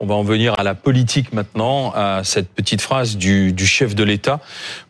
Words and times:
On 0.00 0.06
va 0.06 0.14
en 0.14 0.22
venir 0.22 0.54
à 0.56 0.62
la 0.62 0.76
politique 0.76 1.32
maintenant, 1.32 1.90
à 1.92 2.22
cette 2.22 2.48
petite 2.50 2.80
phrase 2.80 3.16
du, 3.16 3.52
chef 3.66 3.96
de 3.96 4.04
l'État 4.04 4.38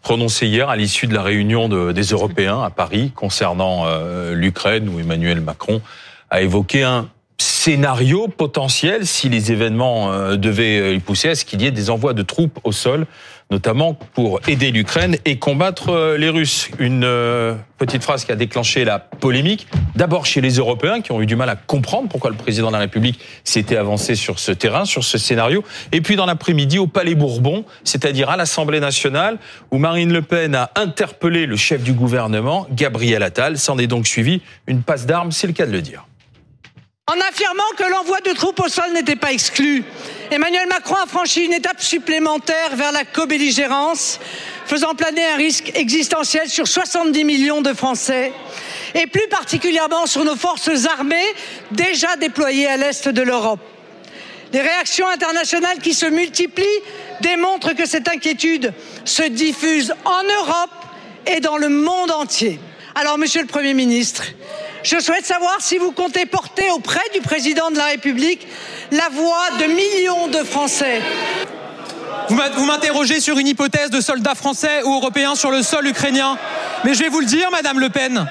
prononcée 0.03 0.47
hier 0.47 0.69
à 0.69 0.77
l'issue 0.77 1.07
de 1.07 1.15
la 1.15 1.23
réunion 1.23 1.71
des 1.93 2.03
Européens 2.03 2.61
à 2.61 2.69
Paris 2.69 3.11
concernant 3.15 3.87
euh, 3.87 4.35
l'Ukraine 4.35 4.87
où 4.91 5.01
Emmanuel 5.01 5.41
Macron 5.41 5.81
a 6.29 6.43
évoqué 6.43 6.83
un 6.83 7.09
scénario 7.39 8.29
potentiel 8.29 9.07
si 9.07 9.31
les 9.31 9.51
événements 9.51 10.13
euh, 10.13 10.37
devaient 10.37 10.97
y 10.97 10.99
pousser 10.99 11.31
à 11.31 11.35
ce 11.35 11.47
qu'il 11.47 11.63
y 11.63 11.65
ait 11.65 11.71
des 11.71 11.89
envois 11.89 12.13
de 12.13 12.23
troupes 12.23 12.59
au 12.65 12.73
sol 12.73 13.07
notamment 13.51 13.95
pour 13.95 14.41
aider 14.47 14.71
l'Ukraine 14.71 15.17
et 15.25 15.39
combattre 15.39 15.91
euh, 15.91 16.19
les 16.19 16.29
Russes. 16.29 16.71
Une 16.79 17.05
euh, 17.05 17.55
petite 17.79 18.03
phrase 18.03 18.25
qui 18.25 18.33
a 18.33 18.37
déclenché 18.37 18.85
la 18.85 18.99
polémique, 18.99 19.67
d'abord 19.97 20.27
chez 20.27 20.41
les 20.41 20.57
Européens 20.57 21.01
qui 21.01 21.13
ont 21.13 21.23
eu 21.23 21.27
du 21.27 21.37
mal 21.37 21.49
à 21.49 21.57
comprendre 21.57 22.09
pourquoi 22.09 22.31
le 22.31 22.37
président 22.37 22.69
de 22.69 22.73
la 22.73 22.81
République 22.81 23.21
s'était 23.45 23.77
avancé 23.77 24.15
sur 24.15 24.39
ce 24.39 24.53
terrain, 24.53 24.85
sur 24.85 25.05
ce 25.05 25.17
scénario, 25.17 25.65
et 25.93 26.01
puis 26.01 26.17
dans 26.17 26.27
l'après-midi 26.27 26.79
au 26.79 26.87
Palais 26.87 27.15
Bourbon, 27.15 27.65
c'est-à-dire 27.85 28.31
à, 28.31 28.37
l'Assemblée 28.37 28.81
nationale, 28.81 29.39
où 29.71 29.79
Marine 29.79 30.13
Le 30.13 30.23
Pen 30.23 30.55
a 30.55 30.71
interpellé 30.75 31.47
le 31.47 31.57
chef 31.57 31.83
du 31.83 31.93
gouvernement, 31.93 32.67
Gabriel 32.73 33.23
Attal. 33.23 33.59
S'en 33.59 33.79
est 33.79 33.87
donc 33.87 34.07
suivi 34.07 34.43
une 34.67 34.83
passe 34.83 35.07
d'armes, 35.07 35.33
c'est 35.33 35.47
le 35.47 35.53
cas 35.53 35.67
de 35.67 35.73
le 35.73 35.83
dire. 35.83 36.07
En 37.09 37.19
affirmant 37.21 37.63
que 37.79 37.91
l'envoi 37.91 38.21
de 38.21 38.33
troupes 38.33 38.61
au 38.61 38.69
sol 38.69 38.93
n'était 38.93 39.17
pas 39.17 39.33
exclu, 39.33 39.83
Emmanuel 40.31 40.69
Macron 40.69 40.97
a 41.03 41.07
franchi 41.07 41.47
une 41.47 41.55
étape 41.55 41.81
supplémentaire 41.81 42.77
vers 42.77 42.93
la 42.93 43.07
co-belligérance, 43.07 44.21
faisant 44.67 44.95
planer 44.95 45.25
un 45.25 45.37
risque 45.37 45.73
existentiel 45.75 46.51
sur 46.51 46.69
70 46.69 47.25
millions 47.25 47.63
de 47.63 47.73
Français 47.73 48.31
et 48.95 49.07
plus 49.07 49.27
particulièrement 49.31 50.05
sur 50.05 50.23
nos 50.23 50.37
forces 50.37 50.85
armées 50.85 51.35
déjà 51.71 52.15
déployées 52.17 52.67
à 52.67 52.77
l'est 52.77 53.09
de 53.09 53.23
l'Europe. 53.23 53.61
Les 54.53 54.61
réactions 54.61 55.09
internationales 55.09 55.79
qui 55.83 55.95
se 55.95 56.05
multiplient 56.05 56.67
démontrent 57.23 57.73
que 57.73 57.87
cette 57.87 58.09
inquiétude 58.09 58.75
se 59.07 59.23
diffuse 59.23 59.95
en 60.05 60.25
Europe 60.25 60.71
et 61.27 61.41
dans 61.41 61.57
le 61.57 61.71
monde 61.71 62.11
entier. 62.11 62.61
Alors, 62.95 63.17
Monsieur 63.17 63.41
le 63.41 63.47
Premier 63.47 63.73
ministre, 63.73 64.25
je 64.83 64.99
souhaite 65.01 65.27
savoir 65.27 65.57
si 65.61 65.79
vous 65.79 65.93
comptez 65.93 66.27
porter 66.27 66.71
auprès 66.71 67.01
du 67.15 67.21
président 67.21 67.71
de 67.71 67.77
la 67.77 67.87
République 67.87 68.47
la 68.91 69.09
voix 69.11 69.47
de 69.61 69.65
millions 69.67 70.29
de 70.29 70.45
Français. 70.45 71.01
Vous 72.29 72.65
m'interrogez 72.65 73.21
sur 73.21 73.39
une 73.39 73.47
hypothèse 73.47 73.91
de 73.91 74.01
soldats 74.01 74.35
français 74.35 74.83
ou 74.85 74.95
européens 74.95 75.35
sur 75.35 75.51
le 75.51 75.63
sol 75.63 75.87
ukrainien. 75.87 76.37
Mais 76.85 76.95
je 76.95 77.03
vais 77.03 77.09
vous 77.09 77.21
le 77.21 77.27
dire, 77.27 77.51
Madame 77.51 77.81
Le 77.81 77.89
Pen. 77.89 78.29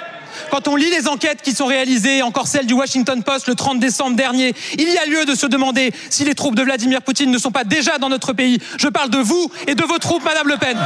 Quand 0.51 0.67
on 0.67 0.75
lit 0.75 0.89
les 0.89 1.07
enquêtes 1.07 1.41
qui 1.41 1.51
sont 1.53 1.65
réalisées, 1.65 2.21
encore 2.21 2.47
celle 2.47 2.67
du 2.67 2.73
Washington 2.73 3.23
Post 3.23 3.47
le 3.47 3.55
30 3.55 3.79
décembre 3.79 4.15
dernier, 4.15 4.53
il 4.77 4.89
y 4.89 4.97
a 4.97 5.05
lieu 5.05 5.25
de 5.25 5.35
se 5.35 5.47
demander 5.47 5.91
si 6.09 6.23
les 6.25 6.35
troupes 6.35 6.55
de 6.55 6.61
Vladimir 6.61 7.01
Poutine 7.01 7.31
ne 7.31 7.37
sont 7.37 7.51
pas 7.51 7.63
déjà 7.63 7.97
dans 7.97 8.09
notre 8.09 8.33
pays. 8.33 8.59
Je 8.77 8.87
parle 8.87 9.09
de 9.09 9.17
vous 9.17 9.51
et 9.65 9.75
de 9.75 9.83
vos 9.83 9.97
troupes, 9.97 10.23
Madame 10.23 10.47
Le 10.47 10.57
Pen. 10.57 10.77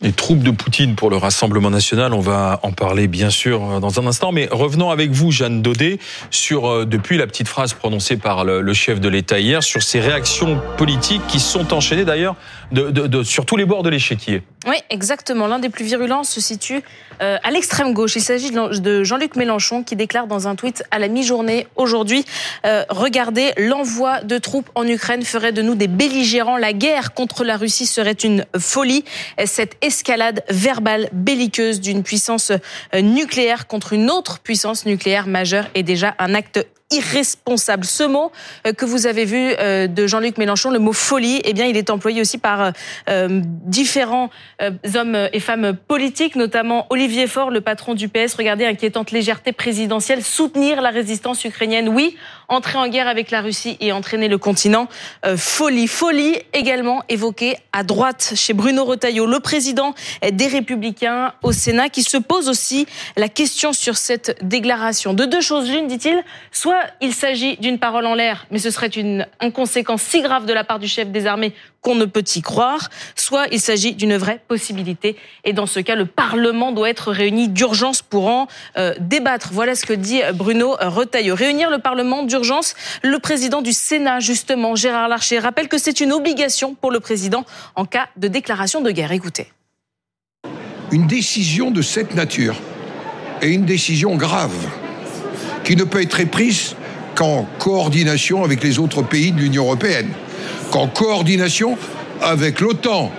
Les 0.00 0.12
troupes 0.12 0.44
de 0.44 0.52
Poutine 0.52 0.94
pour 0.94 1.10
le 1.10 1.16
Rassemblement 1.16 1.70
national, 1.70 2.14
on 2.14 2.20
va 2.20 2.60
en 2.62 2.70
parler 2.70 3.08
bien 3.08 3.30
sûr 3.30 3.80
dans 3.80 3.98
un 3.98 4.06
instant, 4.06 4.30
mais 4.30 4.46
revenons 4.48 4.90
avec 4.90 5.10
vous, 5.10 5.32
Jeanne 5.32 5.60
Daudet, 5.60 5.98
sur 6.30 6.68
euh, 6.68 6.84
depuis 6.84 7.18
la 7.18 7.26
petite 7.26 7.48
phrase 7.48 7.74
prononcée 7.74 8.16
par 8.16 8.44
le, 8.44 8.72
chef 8.74 9.00
de 9.00 9.08
l'État 9.08 9.40
hier, 9.40 9.60
sur 9.60 9.82
ces 9.82 9.98
réactions 9.98 10.60
politiques 10.76 11.26
qui 11.26 11.40
sont 11.40 11.74
enchaînées 11.74 12.04
d'ailleurs 12.04 12.36
de, 12.70 13.24
sur 13.24 13.44
tous 13.44 13.56
les 13.56 13.64
bords 13.64 13.82
de 13.82 13.88
l'échiquier. 13.88 14.44
Oui, 14.68 14.76
exactement. 14.90 15.46
L'un 15.46 15.58
des 15.58 15.68
plus 15.68 15.84
virulents 15.84 16.24
se 16.24 16.40
situe 16.40 16.82
euh, 17.22 17.38
à 17.42 17.50
l'extrême 17.50 17.94
gauche. 17.94 18.16
Il 18.16 18.22
s'agit 18.22 18.50
de 18.50 19.02
Jean-Luc 19.02 19.34
Mélenchon 19.34 19.82
qui 19.82 19.96
déclare 19.96 20.26
dans 20.26 20.46
un 20.46 20.54
tweet 20.54 20.84
à 20.90 20.98
la 20.98 21.08
mi-journée 21.08 21.66
aujourd'hui 21.76 22.24
euh, 22.66 22.84
Regardez, 22.90 23.52
l'envoi 23.56 24.20
de 24.20 24.38
troupes 24.38 24.68
en 24.74 24.86
Ukraine 24.86 25.22
ferait 25.22 25.52
de 25.52 25.62
nous 25.62 25.74
des 25.74 25.88
belligérants. 25.88 26.56
La 26.56 26.72
guerre 26.72 27.14
contre 27.14 27.44
la 27.44 27.56
Russie 27.56 27.86
serait 27.86 28.12
une 28.12 28.44
folie. 28.58 29.04
Cette 29.46 29.76
escalade 29.88 30.44
verbale 30.50 31.08
belliqueuse 31.12 31.80
d'une 31.80 32.02
puissance 32.02 32.52
euh, 32.52 33.00
nucléaire 33.00 33.66
contre 33.66 33.94
une 33.94 34.10
autre 34.10 34.38
puissance 34.38 34.84
nucléaire 34.84 35.26
majeure 35.26 35.64
est 35.74 35.82
déjà 35.82 36.14
un 36.18 36.34
acte 36.34 36.66
irresponsable. 36.90 37.86
Ce 37.86 38.02
mot 38.02 38.30
euh, 38.66 38.74
que 38.74 38.84
vous 38.84 39.06
avez 39.06 39.24
vu 39.24 39.54
euh, 39.58 39.86
de 39.86 40.06
Jean-Luc 40.06 40.36
Mélenchon, 40.36 40.70
le 40.70 40.78
mot 40.78 40.92
folie, 40.92 41.40
eh 41.44 41.54
bien, 41.54 41.64
il 41.64 41.78
est 41.78 41.88
employé 41.88 42.20
aussi 42.20 42.36
par 42.36 42.72
différents 43.66 44.30
hommes 44.94 45.28
et 45.32 45.40
femmes 45.40 45.74
politiques, 45.74 46.36
notamment 46.36 46.86
Olivier 46.90 47.26
Faure, 47.26 47.50
le 47.50 47.62
patron 47.62 47.94
du 47.94 48.08
PS. 48.08 48.34
Regardez, 48.34 48.66
inquiétante 48.66 49.10
légèreté 49.10 49.52
présidentielle, 49.52 50.22
soutenir 50.22 50.82
la 50.82 50.90
résistance 50.90 51.44
ukrainienne, 51.44 51.88
oui, 51.88 52.16
entrer 52.48 52.78
en 52.78 52.88
guerre 52.88 53.08
avec 53.08 53.30
la 53.30 53.40
Russie 53.40 53.76
et 53.80 53.92
entraîner 53.92 54.28
le 54.28 54.38
continent. 54.38 54.88
folie, 55.36 55.86
folie 55.86 56.38
également 56.52 57.02
évoquée 57.08 57.56
à 57.72 57.82
droite 57.82 58.32
chez 58.34 58.54
Bruno 58.54 58.84
Retailleau, 58.84 59.26
le 59.26 59.40
président 59.40 59.94
des 60.30 60.46
Républicains 60.46 61.34
au 61.42 61.52
Sénat, 61.52 61.88
qui 61.88 62.02
se 62.02 62.16
pose 62.16 62.48
aussi 62.48 62.86
la 63.16 63.28
question 63.28 63.72
sur 63.72 63.96
cette 63.96 64.38
déclaration. 64.42 65.14
De 65.14 65.24
deux 65.24 65.40
choses 65.40 65.70
l'une, 65.70 65.86
dit-il, 65.86 66.22
soit 66.52 66.80
il 67.00 67.12
s'agit 67.14 67.56
d'une 67.58 67.78
parole 67.78 68.06
en 68.06 68.14
l'air, 68.14 68.46
mais 68.50 68.58
ce 68.58 68.70
serait 68.70 68.88
une 68.88 69.26
inconséquence 69.40 70.02
si 70.02 70.22
grave 70.22 70.46
de 70.46 70.52
la 70.52 70.64
part 70.64 70.78
du 70.78 70.88
chef 70.88 71.08
des 71.08 71.26
armées 71.26 71.52
qu'on 71.80 71.94
ne 71.94 72.04
peut 72.04 72.24
y 72.34 72.42
croire, 72.42 72.88
soit 73.14 73.46
il 73.52 73.60
s'agit 73.60 73.94
d'une 73.94 74.16
vraie 74.16 74.40
possibilité. 74.48 75.16
Et 75.44 75.52
dans 75.52 75.66
ce 75.66 75.80
cas, 75.80 75.94
le 75.94 76.06
Parlement 76.06 76.72
doit 76.72 76.90
être 76.90 77.12
réuni 77.12 77.48
d'urgence 77.48 78.02
pour 78.02 78.26
en 78.26 78.48
euh, 78.76 78.94
débattre. 79.00 79.50
Voilà 79.52 79.74
ce 79.74 79.86
que 79.86 79.92
dit 79.92 80.20
Bruno 80.34 80.76
Retailleau. 80.80 81.34
Réunir 81.34 81.70
le 81.70 81.78
Parlement 81.78 82.22
d'urgence, 82.24 82.74
le 83.02 83.18
président 83.18 83.62
du 83.62 83.72
Sénat, 83.72 84.20
justement, 84.20 84.74
Gérard 84.74 85.08
Larcher, 85.08 85.38
rappelle 85.38 85.68
que 85.68 85.78
c'est 85.78 86.00
une 86.00 86.12
obligation 86.12 86.74
pour 86.74 86.90
le 86.90 87.00
président 87.00 87.44
en 87.76 87.84
cas 87.84 88.08
de 88.16 88.28
déclaration 88.28 88.80
de 88.80 88.90
guerre. 88.90 89.12
Écoutez. 89.12 89.52
Une 90.90 91.06
décision 91.06 91.70
de 91.70 91.82
cette 91.82 92.14
nature 92.14 92.56
est 93.42 93.50
une 93.50 93.66
décision 93.66 94.16
grave 94.16 94.56
qui 95.64 95.76
ne 95.76 95.84
peut 95.84 96.00
être 96.00 96.24
prise 96.30 96.74
qu'en 97.14 97.46
coordination 97.58 98.42
avec 98.42 98.62
les 98.62 98.78
autres 98.78 99.02
pays 99.02 99.32
de 99.32 99.38
l'Union 99.38 99.64
européenne, 99.64 100.08
qu'en 100.70 100.86
coordination 100.86 101.76
avec 102.22 102.60
l'OTAN. 102.60 103.10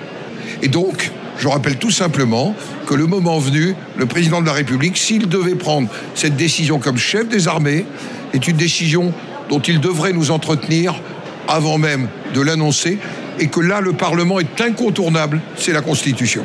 Et 0.61 0.67
donc, 0.67 1.11
je 1.37 1.47
rappelle 1.47 1.77
tout 1.77 1.91
simplement 1.91 2.53
que 2.85 2.93
le 2.93 3.05
moment 3.05 3.39
venu, 3.39 3.75
le 3.97 4.05
président 4.05 4.41
de 4.41 4.45
la 4.45 4.53
République, 4.53 4.97
s'il 4.97 5.29
devait 5.29 5.55
prendre 5.55 5.87
cette 6.15 6.35
décision 6.35 6.79
comme 6.79 6.97
chef 6.97 7.27
des 7.29 7.47
armées, 7.47 7.85
est 8.33 8.47
une 8.47 8.57
décision 8.57 9.13
dont 9.49 9.59
il 9.59 9.79
devrait 9.79 10.13
nous 10.13 10.31
entretenir 10.31 11.01
avant 11.47 11.77
même 11.77 12.07
de 12.33 12.41
l'annoncer, 12.41 12.99
et 13.39 13.47
que 13.47 13.59
là, 13.59 13.81
le 13.81 13.93
Parlement 13.93 14.39
est 14.39 14.61
incontournable, 14.61 15.41
c'est 15.55 15.71
la 15.71 15.81
Constitution. 15.81 16.43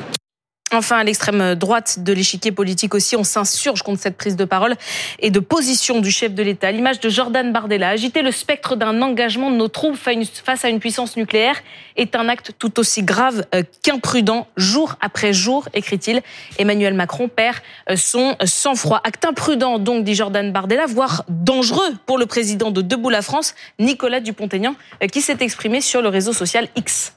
Enfin, 0.74 0.98
à 0.98 1.04
l'extrême 1.04 1.54
droite 1.54 2.00
de 2.00 2.12
l'échiquier 2.12 2.50
politique 2.50 2.94
aussi, 2.94 3.16
on 3.16 3.22
s'insurge 3.22 3.82
contre 3.82 4.00
cette 4.00 4.16
prise 4.16 4.34
de 4.34 4.44
parole 4.44 4.74
et 5.20 5.30
de 5.30 5.38
position 5.38 6.00
du 6.00 6.10
chef 6.10 6.34
de 6.34 6.42
l'État. 6.42 6.72
L'image 6.72 6.98
de 6.98 7.08
Jordan 7.08 7.52
Bardella, 7.52 7.90
agiter 7.90 8.22
le 8.22 8.32
spectre 8.32 8.74
d'un 8.74 9.00
engagement 9.00 9.50
de 9.50 9.56
nos 9.56 9.68
troupes 9.68 9.96
face 9.96 10.64
à 10.64 10.68
une 10.68 10.80
puissance 10.80 11.16
nucléaire 11.16 11.56
est 11.96 12.16
un 12.16 12.28
acte 12.28 12.52
tout 12.58 12.80
aussi 12.80 13.02
grave 13.02 13.44
euh, 13.54 13.62
qu'imprudent. 13.82 14.48
Jour 14.56 14.96
après 15.00 15.32
jour, 15.32 15.68
écrit-il, 15.74 16.22
Emmanuel 16.58 16.94
Macron 16.94 17.28
perd 17.28 17.58
euh, 17.88 17.96
son 17.96 18.36
sang-froid. 18.44 19.00
Acte 19.04 19.24
imprudent, 19.24 19.78
donc, 19.78 20.04
dit 20.04 20.14
Jordan 20.14 20.50
Bardella, 20.52 20.86
voire 20.86 21.24
dangereux 21.28 21.94
pour 22.06 22.18
le 22.18 22.26
président 22.26 22.70
de 22.70 22.82
Debout 22.82 23.10
la 23.10 23.22
France, 23.22 23.54
Nicolas 23.78 24.20
Dupont-Aignan, 24.20 24.74
euh, 25.02 25.06
qui 25.06 25.20
s'est 25.20 25.38
exprimé 25.40 25.80
sur 25.80 26.02
le 26.02 26.08
réseau 26.08 26.32
social 26.32 26.68
X. 26.76 27.14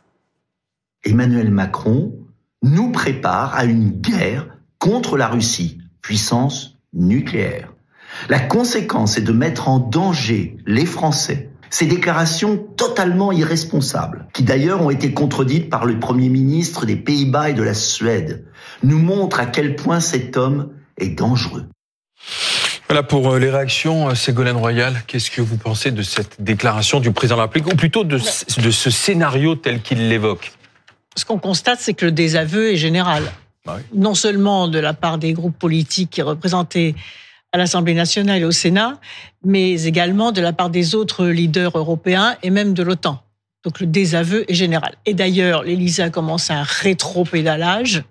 Emmanuel 1.03 1.50
Macron 1.50 2.12
nous 2.63 2.91
prépare 2.91 3.56
à 3.56 3.66
une 3.66 3.91
guerre 3.91 4.47
contre 4.79 5.18
la 5.18 5.28
Russie, 5.28 5.79
puissance 6.01 6.78
nucléaire. 6.94 7.73
La 8.30 8.39
conséquence 8.39 9.18
est 9.18 9.21
de 9.21 9.31
mettre 9.31 9.69
en 9.69 9.80
danger 9.80 10.57
les 10.65 10.86
Français. 10.86 11.50
Ces 11.69 11.86
déclarations 11.86 12.57
totalement 12.57 13.31
irresponsables, 13.31 14.27
qui 14.33 14.44
d'ailleurs 14.44 14.81
ont 14.81 14.89
été 14.89 15.13
contredites 15.13 15.69
par 15.69 15.86
le 15.86 16.00
Premier 16.00 16.30
ministre 16.30 16.86
des 16.86 16.95
Pays-Bas 16.95 17.50
et 17.50 17.54
de 17.54 17.63
la 17.63 17.74
Suède, 17.74 18.45
nous 18.83 19.00
montrent 19.00 19.39
à 19.39 19.45
quel 19.45 19.75
point 19.75 20.00
cet 20.00 20.38
homme 20.38 20.69
est 20.98 21.09
dangereux. 21.09 21.65
Voilà 22.88 23.04
pour 23.04 23.33
euh, 23.33 23.39
les 23.39 23.50
réactions, 23.50 24.09
euh, 24.09 24.15
Ségolène 24.15 24.56
Royal. 24.56 25.04
Qu'est-ce 25.07 25.30
que 25.30 25.42
vous 25.42 25.57
pensez 25.57 25.92
de 25.92 26.01
cette 26.01 26.42
déclaration 26.42 27.01
du 27.01 27.12
président 27.12 27.36
de 27.36 27.42
la 27.42 27.45
République, 27.48 27.74
ou 27.74 27.75
plutôt 27.75 28.06
de, 28.06 28.15
de 28.15 28.71
ce 28.71 28.89
scénario 28.89 29.56
tel 29.56 29.81
qu'il 29.81 30.07
l'évoque? 30.07 30.54
Ce 31.18 31.25
qu'on 31.25 31.40
constate, 31.40 31.80
c'est 31.81 31.94
que 31.94 32.06
le 32.06 32.12
désaveu 32.12 32.72
est 32.72 32.78
général. 32.78 33.24
Bah 33.66 33.80
non 33.94 34.14
seulement 34.14 34.68
de 34.68 34.80
la 34.80 34.94
part 34.94 35.18
des 35.18 35.34
groupes 35.34 35.58
politiques 35.58 36.12
qui 36.12 36.22
représentés 36.22 36.96
à 37.52 37.58
l'Assemblée 37.58 37.94
nationale 37.94 38.42
et 38.42 38.46
au 38.46 38.52
Sénat, 38.52 39.00
mais 39.44 39.86
également 39.86 40.31
de 40.31 40.42
la 40.42 40.54
part 40.54 40.69
des 40.69 40.96
autres 40.96 41.25
leaders 41.28 41.78
européens 41.78 42.38
et 42.44 42.50
même 42.50 42.74
de 42.74 42.84
l'OTAN. 42.84 43.22
Donc 43.64 43.80
le 43.80 43.88
désaveu 43.88 44.50
est 44.50 44.54
général. 44.54 44.96
Et 45.06 45.14
d'ailleurs, 45.14 45.64
l'Élysée 45.64 46.04
a 46.04 46.10
commencé 46.10 46.54
un 46.54 46.64
rétro-pédalage 46.64 48.04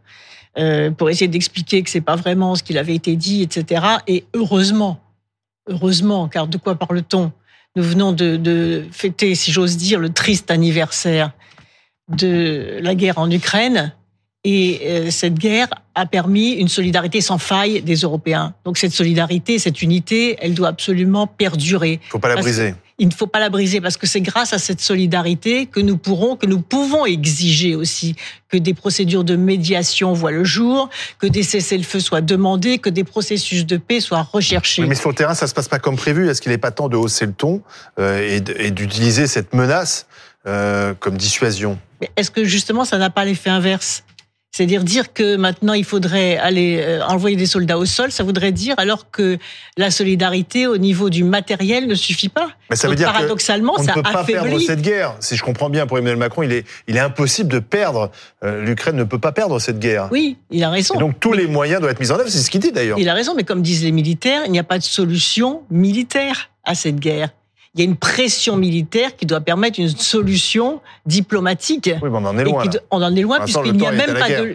euh, 0.58 0.91
pour 0.91 1.11
essayer 1.11 1.29
d'expliquer 1.29 1.82
que 1.82 1.91
c'est 1.91 2.00
pas 2.00 2.17
vraiment 2.17 2.55
ce 2.55 2.62
qu'il 2.62 2.79
avait 2.79 2.94
été 2.94 3.14
dit, 3.17 3.43
etc. 3.43 3.82
Et 4.06 4.25
heureusement, 4.35 5.00
heureusement, 5.69 6.29
car 6.29 6.49
de 6.49 6.56
quoi 6.56 6.75
parle-t-on? 6.75 7.31
Nous 7.76 7.82
venons 7.82 8.12
de, 8.12 8.37
de 8.37 8.85
fêter, 8.91 9.35
si 9.35 9.53
j'ose 9.53 9.76
dire, 9.76 10.00
le 10.00 10.08
triste 10.08 10.50
anniversaire 10.50 11.32
de 12.08 12.79
la 12.81 12.94
guerre 12.94 13.19
en 13.19 13.31
Ukraine. 13.31 13.93
Et 14.44 14.81
euh, 14.85 15.11
cette 15.11 15.35
guerre 15.35 15.69
a 15.97 16.06
permis 16.06 16.53
une 16.53 16.69
solidarité 16.69 17.20
sans 17.20 17.38
faille 17.38 17.82
des 17.82 17.97
Européens. 17.97 18.55
Donc 18.64 18.79
cette 18.79 18.93
solidarité, 18.93 19.58
cette 19.58 19.82
unité, 19.82 20.37
elle 20.41 20.55
doit 20.55 20.69
absolument 20.69 21.26
perdurer. 21.26 21.99
Il 22.05 22.11
faut 22.11 22.20
pas 22.20 22.29
la 22.29 22.37
briser. 22.37 22.75
Il 22.99 23.08
ne 23.08 23.12
faut 23.12 23.26
pas 23.26 23.41
la 23.41 23.50
briser 23.50 23.81
parce 23.81 23.97
que 23.97 24.06
c'est 24.06 24.20
grâce 24.20 24.53
à 24.53 24.58
cette 24.58 24.81
solidarité 24.81 25.67
que 25.67 25.81
nous 25.81 25.97
pourrons, 25.97 26.37
que 26.37 26.47
nous 26.47 26.61
pouvons 26.61 27.06
exiger 27.06 27.75
aussi 27.75 28.14
que 28.49 28.56
des 28.56 28.73
procédures 28.73 29.25
de 29.25 29.37
médiation 29.37 30.12
voient 30.12 30.31
le 30.31 30.44
jour, 30.44 30.88
que 31.19 31.26
des 31.26 31.43
cessez-le-feu 31.43 31.99
soient 31.99 32.20
demandés, 32.20 32.79
que 32.79 32.88
des 32.88 33.05
processus 33.05 33.67
de 33.67 33.76
paix 33.79 34.00
soient 34.00 34.23
recherchés. 34.23 34.87
mais 34.87 34.94
sur 34.94 35.11
le 35.11 35.14
terrain, 35.17 35.35
ça 35.35 35.47
se 35.47 35.55
passe 35.55 35.69
pas 35.69 35.81
comme 35.81 35.97
prévu. 35.97 36.31
Est-ce 36.31 36.41
qu'il 36.41 36.53
n'est 36.53 36.58
pas 36.58 36.70
temps 36.70 36.88
de 36.88 36.97
hausser 36.97 37.26
le 37.26 37.32
ton 37.32 37.62
euh, 37.99 38.38
et 38.58 38.70
d'utiliser 38.70 39.26
cette 39.26 39.55
menace 39.55 40.06
euh, 40.46 40.94
comme 40.94 41.16
dissuasion 41.16 41.78
Est-ce 42.16 42.31
que 42.31 42.44
justement 42.44 42.84
ça 42.84 42.98
n'a 42.98 43.10
pas 43.10 43.25
l'effet 43.25 43.50
inverse? 43.50 44.04
C'est-à-dire 44.56 44.84
dire 44.84 45.12
que 45.12 45.37
maintenant 45.37 45.75
il 45.75 45.84
faudrait 45.84 46.38
aller 46.38 46.81
euh, 46.81 47.04
envoyer 47.04 47.37
des 47.37 47.44
soldats 47.44 47.76
au 47.76 47.84
sol, 47.84 48.10
ça 48.10 48.25
voudrait 48.25 48.52
dire 48.52 48.75
alors 48.78 49.10
que 49.10 49.37
la 49.76 49.90
solidarité 49.90 50.66
au 50.66 50.78
niveau 50.78 51.10
du 51.10 51.25
matériel 51.25 51.87
ne 51.87 51.94
suffit 51.94 52.31
pas. 52.31 52.48
Mais 52.70 52.76
ça 52.76 52.88
veut 52.88 52.94
dire 52.94 53.12
paradoxalement, 53.12 53.75
on 53.76 53.82
ne 53.82 53.93
peut 53.93 54.02
pas 54.02 54.25
perdre 54.25 54.58
cette 54.58 54.81
guerre. 54.81 55.14
Si 55.20 55.37
je 55.37 55.43
comprends 55.43 55.69
bien 55.69 55.87
pour 55.87 55.98
Emmanuel 55.98 56.16
Macron, 56.16 56.43
il 56.43 56.52
est, 56.52 56.64
il 56.88 56.96
est 56.96 57.00
impossible 57.00 57.52
de 57.52 57.58
perdre. 57.58 58.10
Euh, 58.44 58.64
L'Ukraine 58.64 58.96
ne 58.96 59.04
peut 59.04 59.19
pas 59.19 59.32
perdre 59.32 59.58
cette 59.58 59.78
guerre. 59.78 60.08
Oui, 60.10 60.38
il 60.50 60.64
a 60.64 60.70
raison. 60.70 60.94
Et 60.94 60.98
donc 60.98 61.20
tous 61.20 61.34
les 61.34 61.46
moyens 61.46 61.81
doivent 61.81 61.93
être 61.93 62.00
mis 62.00 62.10
en 62.10 62.19
œuvre. 62.19 62.31
C'est 62.31 62.38
ce 62.38 62.50
qu'il 62.50 62.60
dit 62.60 62.72
d'ailleurs. 62.72 62.98
Il 62.98 63.10
a 63.10 63.14
raison, 63.14 63.34
mais 63.34 63.44
comme 63.44 63.60
disent 63.60 63.84
les 63.84 63.93
militaires, 63.93 64.40
il 64.46 64.52
n'y 64.52 64.58
a 64.58 64.64
pas 64.64 64.78
de 64.78 64.84
solution 64.84 65.64
militaire 65.70 66.48
à 66.64 66.75
cette 66.75 66.98
guerre 66.98 67.28
il 67.76 67.81
y 67.81 67.82
a 67.82 67.84
une 67.84 67.96
pression 67.96 68.56
militaire 68.56 69.17
qui 69.17 69.26
doit 69.26 69.43
permettre 69.43 69.78
une 69.78 69.90
solution 69.90 70.81
diplomatique. 71.05 71.90
Oui, 72.00 72.08
on 72.11 72.25
en 72.25 72.38
est 72.38 72.44
loin. 72.44 72.64
on 72.90 73.02
en 73.02 73.14
est 73.14 73.20
loin 73.20 73.38
puisqu'il 73.40 73.69
a 73.69 73.75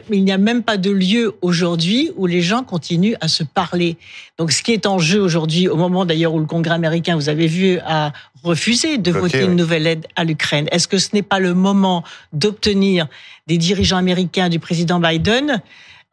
n'y 0.09 0.31
a 0.31 0.37
même 0.39 0.63
pas 0.63 0.77
de 0.77 0.89
lieu 0.89 1.35
aujourd'hui 1.43 2.11
où 2.15 2.25
les 2.25 2.41
gens 2.41 2.63
continuent 2.63 3.13
à 3.21 3.27
se 3.27 3.43
parler. 3.43 3.97
Donc, 4.39 4.51
ce 4.51 4.63
qui 4.63 4.73
est 4.73 4.87
en 4.87 4.97
jeu 4.97 5.21
aujourd'hui, 5.21 5.67
au 5.67 5.75
moment 5.75 6.03
d'ailleurs 6.05 6.33
où 6.33 6.39
le 6.39 6.47
Congrès 6.47 6.73
américain, 6.73 7.15
vous 7.15 7.29
avez 7.29 7.45
vu, 7.45 7.77
a 7.85 8.11
refusé 8.43 8.97
de 8.97 9.11
voter 9.11 9.43
une 9.43 9.55
nouvelle 9.55 9.85
aide 9.85 10.07
à 10.15 10.23
l'Ukraine, 10.23 10.67
est-ce 10.71 10.87
que 10.87 10.97
ce 10.97 11.09
n'est 11.13 11.21
pas 11.21 11.39
le 11.39 11.53
moment 11.53 12.03
d'obtenir 12.33 13.07
des 13.45 13.59
dirigeants 13.59 13.97
américains 13.97 14.49
du 14.49 14.57
président 14.57 14.99
Biden 14.99 15.61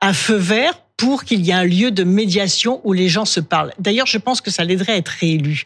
un 0.03 0.13
feu 0.13 0.37
vert 0.37 0.79
pour 0.99 1.25
qu'il 1.25 1.41
y 1.45 1.51
ait 1.51 1.55
un 1.55 1.65
lieu 1.65 1.91
de 1.91 2.05
médiation 2.05 2.83
où 2.85 2.93
les 2.93 3.09
gens 3.09 3.25
se 3.25 3.41
parlent? 3.41 3.73
D'ailleurs, 3.79 4.07
je 4.07 4.19
pense 4.19 4.43
que 4.43 4.51
ça 4.51 4.63
l'aiderait 4.63 4.93
à 4.93 4.97
être 4.97 5.09
réélu. 5.09 5.65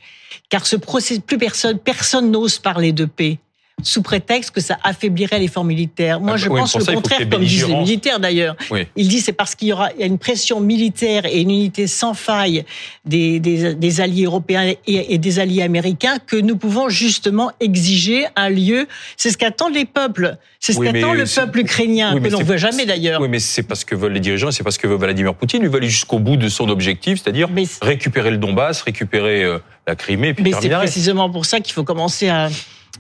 Car 0.53 0.67
ce 0.67 0.77
procès, 0.77 1.19
plus 1.19 1.39
personne, 1.39 1.79
personne 1.79 2.31
n'ose 2.31 2.59
parler 2.59 2.93
de 2.93 3.07
paix 3.07 3.39
sous 3.83 4.03
prétexte 4.03 4.51
que 4.51 4.61
ça 4.61 4.79
affaiblirait 4.83 5.39
l'effort 5.39 5.65
militaire. 5.65 6.21
Moi, 6.21 6.33
ah, 6.35 6.37
je 6.37 6.49
pense 6.49 6.77
le 6.77 6.85
contraire, 6.85 7.29
comme 7.29 7.45
disent 7.45 7.69
les 7.69 7.77
militaires 7.77 8.21
d'ailleurs. 8.21 8.57
Il 8.97 9.09
dit 9.09 9.21
c'est 9.21 9.33
parce 9.33 9.55
qu'il 9.55 9.69
y 9.69 9.73
aura 9.73 9.91
une 9.99 10.19
pression 10.19 10.61
militaire 10.61 11.27
et 11.27 11.41
une 11.41 11.51
unité 11.51 11.87
sans 11.87 12.15
faille 12.15 12.65
des, 13.05 13.41
des, 13.41 13.75
des 13.75 14.01
alliés 14.01 14.25
européens 14.25 14.73
et, 14.87 15.15
et, 15.15 15.19
des 15.19 15.39
alliés 15.39 15.63
américains 15.63 16.19
que 16.25 16.37
nous 16.37 16.57
pouvons 16.57 16.89
justement 16.89 17.51
exiger 17.61 18.27
un 18.37 18.49
lieu. 18.49 18.87
C'est 19.17 19.31
ce 19.31 19.39
qu'attendent 19.39 19.75
les 19.75 19.85
peuples. 19.85 20.37
C'est 20.61 20.73
ce 20.73 20.81
qu'attend 20.81 21.13
le 21.13 21.25
peuple 21.25 21.61
ukrainien, 21.61 22.19
que 22.21 22.29
l'on 22.29 22.39
ne 22.39 22.45
voit 22.45 22.57
jamais 22.57 22.87
d'ailleurs. 22.87 23.21
Oui, 23.21 23.29
mais 23.29 23.41
c'est 23.41 23.65
parce 23.65 23.85
que 23.85 23.97
veulent 23.97 24.13
les 24.13 24.21
dirigeants 24.21 24.51
et 24.51 24.53
c'est 24.53 24.63
parce 24.63 24.79
que 24.79 24.87
veut 24.87 24.97
Vladimir 24.97 25.35
Poutine. 25.35 25.61
Il 25.63 25.69
veut 25.69 25.79
aller 25.79 25.89
jusqu'au 25.89 26.19
bout 26.19 26.37
de 26.37 26.49
son 26.49 26.69
objectif, 26.69 27.21
c'est-à-dire 27.23 27.49
récupérer 27.81 28.31
le 28.31 28.37
Donbass, 28.37 28.83
récupérer 28.83 29.43
euh, 29.43 29.59
la 29.87 29.97
Crimée. 29.97 30.35
Puis 30.35 30.45
mais 30.45 30.53
c'est 30.61 30.69
précisément 30.69 31.29
pour 31.31 31.47
ça 31.47 31.61
qu'il 31.61 31.75
faut 31.75 31.85
commencer 31.85 32.29
à 32.29 32.49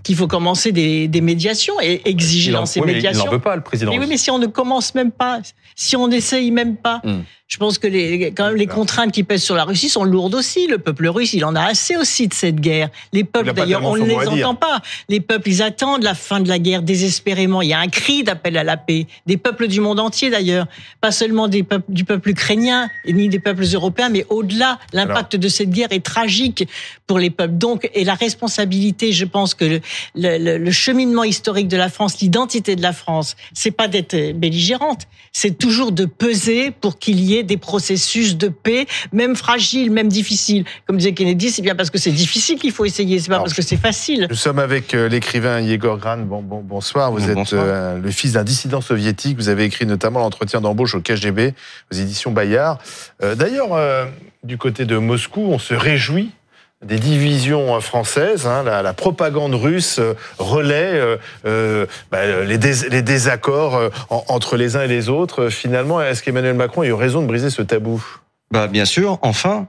qu'il 0.02 0.16
faut 0.16 0.26
commencer 0.26 0.72
des, 0.72 1.08
des, 1.08 1.20
médiations 1.20 1.74
et 1.80 2.02
exiger 2.04 2.52
dans 2.52 2.66
ces 2.66 2.80
médiations. 2.80 3.22
il 3.22 3.26
n'en 3.26 3.32
veut 3.32 3.38
pas, 3.38 3.56
le 3.56 3.62
président. 3.62 3.92
Mais 3.92 3.98
oui, 3.98 4.06
mais 4.08 4.16
si 4.16 4.30
on 4.30 4.38
ne 4.38 4.46
commence 4.46 4.94
même 4.94 5.12
pas, 5.12 5.40
si 5.76 5.96
on 5.96 6.08
n'essaye 6.08 6.50
même 6.50 6.76
pas, 6.76 7.00
hmm. 7.04 7.20
Je 7.52 7.58
pense 7.58 7.76
que 7.76 7.86
les, 7.86 8.32
quand 8.32 8.46
même 8.46 8.56
les 8.56 8.66
contraintes 8.66 9.12
qui 9.12 9.24
pèsent 9.24 9.42
sur 9.42 9.54
la 9.54 9.64
Russie 9.64 9.90
sont 9.90 10.04
lourdes 10.04 10.34
aussi. 10.34 10.68
Le 10.68 10.78
peuple 10.78 11.06
russe, 11.08 11.34
il 11.34 11.44
en 11.44 11.54
a 11.54 11.64
assez 11.64 11.96
aussi 11.96 12.26
de 12.26 12.32
cette 12.32 12.56
guerre. 12.56 12.88
Les 13.12 13.24
peuples, 13.24 13.52
d'ailleurs, 13.52 13.84
on 13.84 13.94
ne 13.94 14.06
les 14.06 14.14
entend 14.26 14.54
pas. 14.54 14.80
Les 15.10 15.20
peuples, 15.20 15.50
ils 15.50 15.62
attendent 15.62 16.02
la 16.02 16.14
fin 16.14 16.40
de 16.40 16.48
la 16.48 16.58
guerre 16.58 16.80
désespérément. 16.80 17.60
Il 17.60 17.68
y 17.68 17.74
a 17.74 17.78
un 17.78 17.88
cri 17.88 18.24
d'appel 18.24 18.56
à 18.56 18.64
la 18.64 18.78
paix. 18.78 19.06
Des 19.26 19.36
peuples 19.36 19.68
du 19.68 19.80
monde 19.80 20.00
entier, 20.00 20.30
d'ailleurs. 20.30 20.66
Pas 21.02 21.10
seulement 21.10 21.46
des 21.46 21.62
peuples, 21.62 21.92
du 21.92 22.06
peuple 22.06 22.30
ukrainien, 22.30 22.88
ni 23.06 23.28
des 23.28 23.38
peuples 23.38 23.64
européens, 23.70 24.08
mais 24.08 24.24
au-delà. 24.30 24.78
L'impact 24.94 25.36
de 25.36 25.48
cette 25.48 25.68
guerre 25.68 25.92
est 25.92 26.02
tragique 26.02 26.66
pour 27.06 27.18
les 27.18 27.28
peuples. 27.28 27.58
Donc, 27.58 27.90
et 27.92 28.04
la 28.04 28.14
responsabilité, 28.14 29.12
je 29.12 29.26
pense 29.26 29.52
que 29.52 29.66
le, 29.66 29.80
le, 30.14 30.56
le 30.56 30.70
cheminement 30.70 31.24
historique 31.24 31.68
de 31.68 31.76
la 31.76 31.90
France, 31.90 32.18
l'identité 32.22 32.76
de 32.76 32.82
la 32.82 32.94
France, 32.94 33.36
c'est 33.52 33.72
pas 33.72 33.88
d'être 33.88 34.32
belligérante, 34.32 35.02
c'est 35.32 35.58
toujours 35.58 35.92
de 35.92 36.06
peser 36.06 36.70
pour 36.70 36.98
qu'il 36.98 37.20
y 37.20 37.36
ait 37.36 37.41
des 37.42 37.56
processus 37.56 38.36
de 38.36 38.48
paix, 38.48 38.86
même 39.12 39.36
fragiles, 39.36 39.90
même 39.90 40.08
difficiles. 40.08 40.64
Comme 40.86 40.96
disait 40.96 41.12
Kennedy, 41.12 41.50
c'est 41.50 41.62
bien 41.62 41.74
parce 41.74 41.90
que 41.90 41.98
c'est 41.98 42.10
difficile 42.12 42.58
qu'il 42.58 42.72
faut 42.72 42.84
essayer, 42.84 43.18
c'est 43.18 43.30
pas 43.30 43.38
parce 43.38 43.54
que 43.54 43.62
c'est 43.62 43.76
facile. 43.76 44.26
Nous 44.28 44.36
sommes 44.36 44.58
avec 44.58 44.94
euh, 44.94 45.08
l'écrivain 45.08 45.60
Yegor 45.60 45.98
Gran. 45.98 46.18
Bon, 46.18 46.42
bon, 46.42 46.60
bonsoir. 46.60 47.12
Vous 47.12 47.30
êtes 47.30 47.52
euh, 47.52 47.98
le 47.98 48.10
fils 48.10 48.32
d'un 48.32 48.44
dissident 48.44 48.80
soviétique. 48.80 49.36
Vous 49.36 49.48
avez 49.48 49.64
écrit 49.64 49.86
notamment 49.86 50.20
l'entretien 50.20 50.60
d'embauche 50.60 50.94
au 50.94 51.00
KGB, 51.00 51.54
aux 51.92 51.94
éditions 51.94 52.30
Bayard. 52.30 52.78
Euh, 53.22 53.34
d'ailleurs, 53.34 53.78
du 54.42 54.58
côté 54.58 54.84
de 54.84 54.96
Moscou, 54.96 55.42
on 55.42 55.58
se 55.58 55.74
réjouit 55.74 56.30
des 56.82 56.98
divisions 56.98 57.80
françaises. 57.80 58.46
Hein, 58.46 58.62
la, 58.64 58.82
la, 58.82 58.92
propagande 58.92 59.54
russe 59.54 59.98
euh, 59.98 60.14
relaie 60.38 60.92
euh, 60.94 61.16
euh 61.46 61.86
bah, 62.10 62.26
les, 62.44 62.58
les, 62.90 63.02
désaccords 63.02 63.76
euh, 63.76 63.88
entre 64.10 64.56
les 64.56 64.76
uns 64.76 64.82
et 64.82 64.88
les 64.88 65.08
autres. 65.08 65.48
Finalement, 65.48 66.00
est-ce 66.00 66.22
qu'Emmanuel 66.22 66.54
Macron 66.54 66.82
a 66.82 66.86
eu 66.86 66.92
raison 66.92 67.22
de 67.22 67.26
briser 67.26 67.50
ce 67.50 67.62
tabou? 67.62 68.04
Bah 68.50 68.66
bien 68.66 68.84
sûr, 68.84 69.18
enfin. 69.22 69.66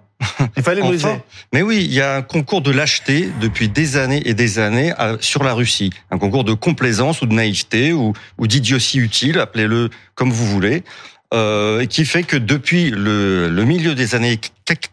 Il 0.55 0.63
fallait 0.63 0.81
briser. 0.81 1.09
Mais 1.51 1.61
oui, 1.61 1.83
il 1.83 1.93
y 1.93 1.99
a 1.99 2.15
un 2.15 2.21
concours 2.21 2.61
de 2.61 2.71
lâcheté 2.71 3.29
depuis 3.41 3.67
des 3.67 3.97
années 3.97 4.21
et 4.25 4.33
des 4.33 4.57
années 4.57 4.93
sur 5.19 5.43
la 5.43 5.53
Russie. 5.53 5.89
Un 6.11 6.17
concours 6.17 6.45
de 6.45 6.53
complaisance 6.53 7.21
ou 7.21 7.25
de 7.25 7.33
naïveté 7.33 7.91
ou, 7.91 8.13
ou 8.37 8.47
d'idiotie 8.47 8.99
utile, 8.99 9.39
appelez-le 9.39 9.89
comme 10.15 10.31
vous 10.31 10.45
voulez. 10.45 10.83
Euh, 11.33 11.87
qui 11.87 12.05
fait 12.05 12.21
que 12.21 12.37
depuis 12.37 12.91
le, 12.91 13.49
le 13.49 13.65
milieu 13.65 13.95
des 13.95 14.13
années 14.13 14.39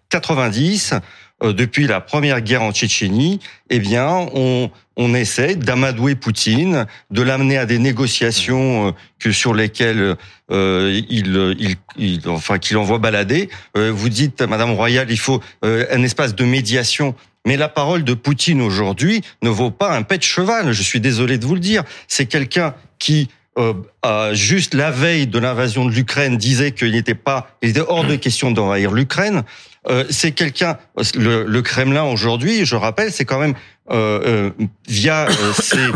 90, 0.09 0.93
euh, 0.93 0.99
depuis 1.43 1.87
la 1.87 2.01
première 2.01 2.41
guerre 2.41 2.63
en 2.63 2.73
Tchétchénie, 2.73 3.41
eh 3.71 3.79
bien, 3.79 4.07
on, 4.35 4.71
on 5.01 5.15
essaie 5.15 5.57
d'amadouer 5.57 6.15
Poutine, 6.15 6.87
de 7.11 7.23
l'amener 7.23 7.57
à 7.57 7.65
des 7.65 7.79
négociations 7.79 8.89
euh, 8.89 8.91
que 9.19 9.33
sur 9.33 9.55
lesquelles 9.55 10.17
euh, 10.51 11.01
il, 11.09 11.77
il, 11.97 12.21
enfin, 12.29 12.59
qu'il 12.59 12.77
envoie 12.77 12.99
balader. 12.99 13.49
Euh, 13.79 13.91
vous 13.91 14.11
dites, 14.11 14.43
Madame 14.43 14.73
Royal, 14.73 15.11
il 15.11 15.19
faut 15.19 15.41
un 15.63 16.03
espace 16.03 16.35
de 16.35 16.45
médiation. 16.45 17.15
Mais 17.47 17.57
la 17.57 17.71
parole 17.71 18.05
de 18.05 18.13
Poutine 18.13 18.61
aujourd'hui 18.61 19.23
ne 19.43 19.49
vaut 19.49 19.71
pas 19.71 19.97
un 19.97 20.03
pet 20.03 20.19
de 20.19 20.23
cheval. 20.23 20.73
Je 20.73 20.83
suis 20.83 21.01
désolé 21.01 21.39
de 21.39 21.47
vous 21.47 21.55
le 21.55 21.61
dire. 21.61 21.85
C'est 22.07 22.27
quelqu'un 22.27 22.75
qui 22.99 23.31
euh, 23.59 24.33
juste 24.33 24.75
la 24.75 24.91
veille 24.91 25.27
de 25.27 25.39
l'invasion 25.39 25.85
de 25.85 25.91
l'Ukraine 25.91 26.37
disait 26.37 26.73
qu'il 26.73 26.93
n'était 26.93 27.15
pas, 27.15 27.51
il 27.63 27.71
était 27.71 27.81
hors 27.81 28.05
de 28.05 28.15
question 28.17 28.51
d'envahir 28.53 28.93
l'Ukraine. 28.93 29.43
Euh, 29.89 30.05
c'est 30.11 30.33
quelqu'un, 30.33 30.77
le, 31.15 31.45
le, 31.45 31.63
Kremlin 31.63 32.05
aujourd'hui, 32.05 32.67
je 32.67 32.77
rappelle, 32.77 33.11
c'est 33.11 33.25
quand 33.25 33.39
même 33.39 33.55
euh, 33.91 34.51
euh 34.59 34.67
via 34.89 35.27
ses 35.59 35.91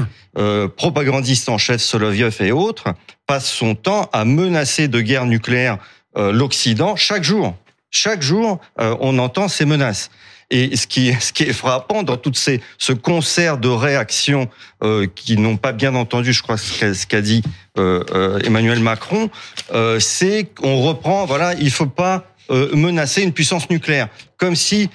propagandistes 0.76 1.48
en 1.48 1.58
chef 1.58 1.80
Soloviev 1.80 2.36
et 2.40 2.50
autres, 2.50 2.94
passe 3.26 3.46
son 3.46 3.74
temps 3.74 4.08
à 4.12 4.24
menacer 4.24 4.88
de 4.88 5.00
guerre 5.00 5.26
nucléaire 5.26 5.78
l'Occident 6.16 6.96
chaque 6.96 7.22
jour. 7.22 7.54
Chaque 7.90 8.22
jour, 8.22 8.60
on 8.76 9.18
entend 9.18 9.46
ces 9.46 9.64
menaces. 9.64 10.10
Et 10.50 10.76
ce 10.76 10.86
qui, 10.86 11.12
ce 11.20 11.32
qui 11.32 11.44
est 11.44 11.52
frappant 11.52 12.02
dans 12.02 12.16
tout 12.16 12.32
ces, 12.34 12.60
ce 12.78 12.92
concert 12.92 13.58
de 13.58 13.68
réactions 13.68 14.48
euh, 14.82 15.06
qui 15.12 15.36
n'ont 15.36 15.56
pas 15.56 15.72
bien 15.72 15.94
entendu, 15.94 16.32
je 16.32 16.42
crois, 16.42 16.58
ce 16.58 17.06
qu'a 17.06 17.20
dit 17.20 17.42
euh, 17.78 18.04
euh, 18.12 18.38
Emmanuel 18.44 18.80
Macron, 18.80 19.30
euh, 19.72 19.98
c'est 19.98 20.44
qu'on 20.44 20.80
reprend, 20.82 21.24
voilà, 21.24 21.54
il 21.54 21.70
faut 21.70 21.86
pas 21.86 22.24
euh, 22.50 22.74
menacer 22.74 23.22
une 23.22 23.32
puissance 23.32 23.70
nucléaire, 23.70 24.08
comme 24.36 24.56
si 24.56 24.90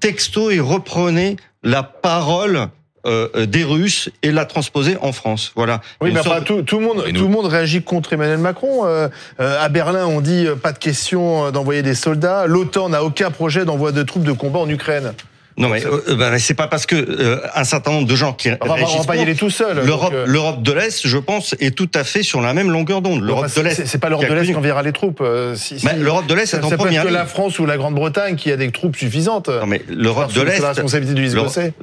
texto 0.00 0.50
il 0.50 0.60
reprenait 0.60 1.36
la 1.62 1.82
parole 1.82 2.68
euh, 3.06 3.28
euh, 3.36 3.46
des 3.46 3.62
Russes 3.62 4.10
et 4.22 4.32
la 4.32 4.44
transposer 4.44 4.96
en 5.00 5.12
France. 5.12 5.52
Voilà. 5.54 5.80
Oui, 6.00 6.10
mais 6.12 6.20
tout, 6.44 6.62
tout, 6.62 6.80
le 6.80 6.84
monde, 6.84 7.04
tout 7.14 7.22
le 7.22 7.28
monde 7.28 7.46
réagit 7.46 7.80
contre 7.80 8.12
Emmanuel 8.12 8.38
Macron. 8.38 8.86
Euh, 8.86 9.08
à 9.38 9.68
Berlin, 9.68 10.06
on 10.06 10.20
dit 10.20 10.46
pas 10.62 10.72
de 10.72 10.78
question 10.78 11.50
d'envoyer 11.52 11.82
des 11.82 11.94
soldats. 11.94 12.46
L'OTAN 12.46 12.88
n'a 12.88 13.04
aucun 13.04 13.30
projet 13.30 13.64
d'envoi 13.64 13.92
de 13.92 14.02
troupes 14.02 14.24
de 14.24 14.32
combat 14.32 14.58
en 14.58 14.68
Ukraine. 14.68 15.12
Non, 15.58 15.68
mais 15.68 15.84
euh, 15.84 16.16
bah, 16.16 16.38
c'est 16.38 16.54
pas 16.54 16.68
parce 16.68 16.86
que 16.86 16.94
euh, 16.94 17.40
un 17.54 17.64
certain 17.64 17.90
nombre 17.90 18.06
de 18.06 18.14
gens 18.14 18.32
qui 18.32 18.48
on 18.60 18.66
va, 18.66 18.74
on 18.74 18.98
va 18.98 19.04
pas 19.04 19.16
y 19.16 19.20
aller 19.20 19.34
tout 19.34 19.50
seul. 19.50 19.84
L'Europe, 19.84 20.12
euh, 20.14 20.24
l'Europe 20.26 20.62
de 20.62 20.72
l'Est, 20.72 21.06
je 21.06 21.18
pense, 21.18 21.56
est 21.58 21.74
tout 21.74 21.90
à 21.94 22.04
fait 22.04 22.22
sur 22.22 22.40
la 22.40 22.54
même 22.54 22.70
longueur 22.70 23.02
d'onde. 23.02 23.22
L'Europe 23.22 23.54
de 23.54 23.60
l'Est, 23.60 23.84
c'est 23.86 23.98
pas 23.98 24.08
l'Europe 24.08 24.28
de 24.28 24.34
l'Est 24.34 24.46
qui 24.46 24.54
enverra 24.54 24.82
les 24.82 24.92
troupes. 24.92 25.22
Si, 25.56 25.80
bah, 25.84 25.92
L'Europe 25.98 26.26
de 26.26 26.34
l'Est 26.34 26.54
est 26.54 26.64
en 26.64 26.70
première. 26.70 27.04
que 27.04 27.08
la 27.08 27.26
France 27.26 27.58
ou 27.58 27.66
la 27.66 27.76
Grande-Bretagne 27.76 28.36
qui 28.36 28.52
a 28.52 28.56
des 28.56 28.70
troupes 28.70 28.96
suffisantes. 28.96 29.48
Non, 29.48 29.66
mais 29.66 29.82
l'Europe 29.88 30.32
de 30.32 30.42
l'Est, 30.42 30.62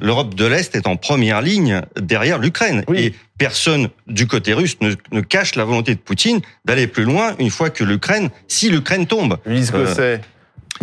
l'Europe 0.00 0.34
de 0.34 0.46
l'Est 0.46 0.74
est 0.74 0.86
en 0.86 0.96
première 0.96 1.42
ligne 1.42 1.82
derrière 2.00 2.38
l'Ukraine. 2.38 2.82
Oui. 2.88 2.98
Et 2.98 3.14
personne 3.38 3.88
du 4.06 4.26
côté 4.26 4.54
russe 4.54 4.78
ne, 4.80 4.94
ne, 5.12 5.20
cache 5.20 5.56
la 5.56 5.64
volonté 5.64 5.94
de 5.94 6.00
Poutine 6.00 6.40
d'aller 6.64 6.86
plus 6.86 7.04
loin 7.04 7.34
une 7.38 7.50
fois 7.50 7.68
que 7.68 7.84
l'Ukraine, 7.84 8.30
si 8.48 8.70
l'Ukraine 8.70 9.06
tombe. 9.06 9.36
Louise 9.44 9.70
Gosset. 9.70 10.20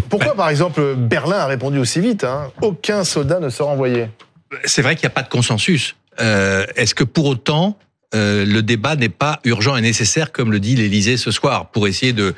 Pourquoi, 0.10 0.36
par 0.36 0.50
exemple, 0.50 0.96
Berlin 0.96 1.38
a 1.38 1.46
répondu 1.48 1.80
aussi 1.80 2.00
vite 2.00 2.24
hein? 2.24 2.52
Aucun 2.62 3.04
soldat 3.04 3.40
ne 3.40 3.50
sera 3.50 3.70
envoyé. 3.70 4.10
C'est 4.66 4.82
vrai 4.82 4.96
qu'il 4.96 5.08
n'y 5.08 5.12
a 5.12 5.16
pas 5.16 5.24
de 5.24 5.30
consensus. 5.30 5.96
Euh, 6.20 6.66
Est-ce 6.76 6.94
que 6.94 7.04
pour 7.04 7.26
autant, 7.26 7.78
euh, 8.14 8.46
le 8.46 8.62
débat 8.62 8.96
n'est 8.96 9.10
pas 9.10 9.40
urgent 9.44 9.76
et 9.76 9.82
nécessaire, 9.82 10.32
comme 10.32 10.52
le 10.52 10.60
dit 10.60 10.76
l'Élysée 10.76 11.18
ce 11.18 11.32
soir, 11.32 11.72
pour 11.72 11.88
essayer 11.88 12.14
de 12.14 12.36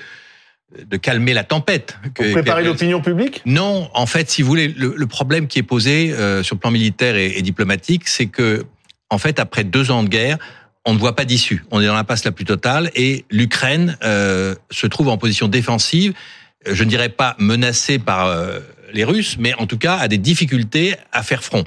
de 0.90 0.98
calmer 0.98 1.34
la 1.34 1.44
tempête. 1.44 1.98
Pour 2.16 2.26
préparer 2.32 2.64
l'opinion 2.64 3.00
publique? 3.00 3.42
Non, 3.46 3.90
en 3.94 4.06
fait, 4.06 4.30
si 4.30 4.42
vous 4.42 4.50
voulez, 4.50 4.68
le, 4.68 4.94
le 4.98 5.08
problème 5.08 5.48
qui 5.48 5.60
est 5.60 5.64
posé 5.64 6.12
euh, 6.12 6.44
sur 6.44 6.56
le 6.56 6.60
plan 6.60 6.72
militaire 6.72 7.16
et, 7.16 7.38
et 7.38 7.42
diplomatique, 7.42 8.10
c'est 8.10 8.26
que, 8.26 8.66
en 9.10 9.18
fait, 9.18 9.40
après 9.40 9.64
deux 9.64 9.92
ans 9.92 10.04
de 10.04 10.10
guerre, 10.10 10.38
on 10.84 10.94
ne 10.94 11.00
voit 11.00 11.16
pas 11.16 11.24
d'issue. 11.24 11.64
On 11.72 11.82
est 11.82 11.86
dans 11.86 11.94
l'impasse 11.94 12.26
la 12.26 12.32
plus 12.32 12.46
totale 12.46 12.92
et 12.94 13.26
l'Ukraine 13.30 13.98
euh, 14.04 14.56
se 14.70 14.88
trouve 14.88 15.08
en 15.08 15.18
position 15.18 15.48
défensive 15.48 16.14
je 16.66 16.84
ne 16.84 16.90
dirais 16.90 17.10
pas 17.10 17.36
menacé 17.40 18.00
par 18.00 18.28
euh, 18.28 18.60
les 18.94 19.04
Russes, 19.04 19.38
mais 19.40 19.54
en 19.56 19.68
tout 19.68 19.78
cas 19.78 19.98
a 19.98 20.08
des 20.08 20.18
difficultés 20.18 20.96
à 21.12 21.24
faire 21.24 21.44
front. 21.44 21.64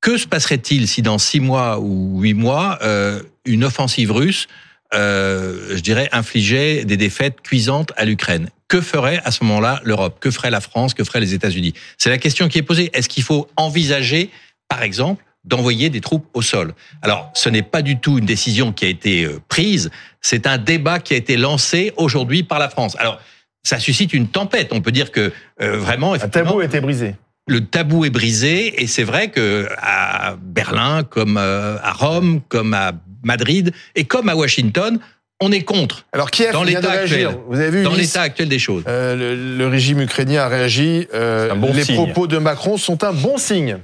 Que 0.00 0.18
se 0.18 0.26
passerait-il 0.26 0.88
si 0.88 1.02
dans 1.02 1.18
six 1.18 1.40
mois 1.40 1.80
ou 1.80 2.20
huit 2.20 2.34
mois, 2.34 2.78
euh, 2.82 3.22
une 3.44 3.64
offensive 3.64 4.12
russe, 4.12 4.46
euh, 4.94 5.76
je 5.76 5.80
dirais, 5.80 6.08
infligeait 6.12 6.84
des 6.84 6.96
défaites 6.96 7.40
cuisantes 7.40 7.92
à 7.96 8.04
l'Ukraine? 8.04 8.48
Que 8.68 8.80
ferait 8.80 9.20
à 9.24 9.30
ce 9.30 9.44
moment-là 9.44 9.80
l'Europe? 9.84 10.18
Que 10.20 10.30
ferait 10.30 10.50
la 10.50 10.60
France? 10.60 10.94
Que 10.94 11.04
feraient 11.04 11.20
les 11.20 11.34
États-Unis? 11.34 11.72
C'est 11.98 12.10
la 12.10 12.18
question 12.18 12.48
qui 12.48 12.58
est 12.58 12.62
posée. 12.62 12.90
Est-ce 12.92 13.08
qu'il 13.08 13.22
faut 13.22 13.48
envisager, 13.56 14.30
par 14.68 14.82
exemple, 14.82 15.24
d'envoyer 15.44 15.90
des 15.90 16.00
troupes 16.00 16.26
au 16.34 16.42
sol? 16.42 16.74
Alors, 17.02 17.30
ce 17.34 17.48
n'est 17.48 17.62
pas 17.62 17.82
du 17.82 17.98
tout 17.98 18.18
une 18.18 18.26
décision 18.26 18.72
qui 18.72 18.84
a 18.84 18.88
été 18.88 19.28
prise, 19.48 19.90
c'est 20.20 20.48
un 20.48 20.58
débat 20.58 20.98
qui 20.98 21.14
a 21.14 21.16
été 21.16 21.36
lancé 21.36 21.92
aujourd'hui 21.96 22.42
par 22.42 22.58
la 22.58 22.68
France. 22.68 22.96
Alors, 22.98 23.20
ça 23.66 23.80
suscite 23.80 24.12
une 24.12 24.28
tempête. 24.28 24.68
On 24.72 24.80
peut 24.80 24.92
dire 24.92 25.10
que 25.10 25.32
euh, 25.60 25.76
vraiment, 25.76 26.14
un 26.14 26.18
tabou 26.18 26.60
a 26.60 26.64
été 26.64 26.80
brisé. 26.80 27.16
Le 27.48 27.64
tabou 27.64 28.04
est 28.04 28.10
brisé 28.10 28.82
et 28.82 28.86
c'est 28.86 29.04
vrai 29.04 29.30
que 29.30 29.68
à 29.78 30.36
Berlin, 30.40 31.02
comme 31.02 31.36
euh, 31.36 31.76
à 31.82 31.92
Rome, 31.92 32.40
comme 32.48 32.74
à 32.74 32.92
Madrid 33.24 33.72
et 33.96 34.04
comme 34.04 34.28
à 34.28 34.36
Washington, 34.36 35.00
on 35.40 35.52
est 35.52 35.62
contre. 35.62 36.06
Alors 36.12 36.30
qui 36.30 36.44
dans 36.52 36.62
l'état 36.62 36.92
actuel, 36.92 37.36
Vous 37.48 37.58
avez 37.58 37.70
vu 37.70 37.82
dans 37.82 37.94
l'état 37.94 38.22
actuel 38.22 38.48
des 38.48 38.58
choses. 38.58 38.84
Euh, 38.86 39.56
le, 39.58 39.66
régime 39.66 40.00
ukrainien 40.00 40.42
a 40.42 40.48
réagi. 40.48 41.08
Euh, 41.12 41.52
les 41.72 41.94
propos 41.94 42.26
de 42.26 42.38
Macron 42.38 42.76
sont 42.76 43.02
un 43.04 43.12
bon 43.12 43.36
signe. 43.36 43.78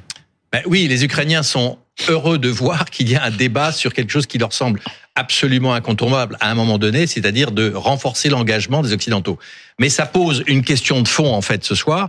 Ben 0.52 0.62
oui, 0.66 0.86
les 0.86 1.04
Ukrainiens 1.04 1.42
sont 1.42 1.78
heureux 2.08 2.38
de 2.38 2.48
voir 2.48 2.86
qu'il 2.86 3.10
y 3.10 3.16
a 3.16 3.24
un 3.24 3.30
débat 3.30 3.72
sur 3.72 3.92
quelque 3.92 4.10
chose 4.10 4.26
qui 4.26 4.38
leur 4.38 4.52
semble 4.52 4.80
absolument 5.14 5.74
incontournable 5.74 6.36
à 6.40 6.50
un 6.50 6.54
moment 6.54 6.78
donné, 6.78 7.06
c'est-à-dire 7.06 7.50
de 7.50 7.72
renforcer 7.72 8.28
l'engagement 8.28 8.82
des 8.82 8.92
Occidentaux. 8.92 9.38
Mais 9.78 9.88
ça 9.88 10.06
pose 10.06 10.42
une 10.46 10.62
question 10.62 11.00
de 11.00 11.08
fond, 11.08 11.32
en 11.32 11.42
fait, 11.42 11.64
ce 11.64 11.74
soir. 11.74 12.08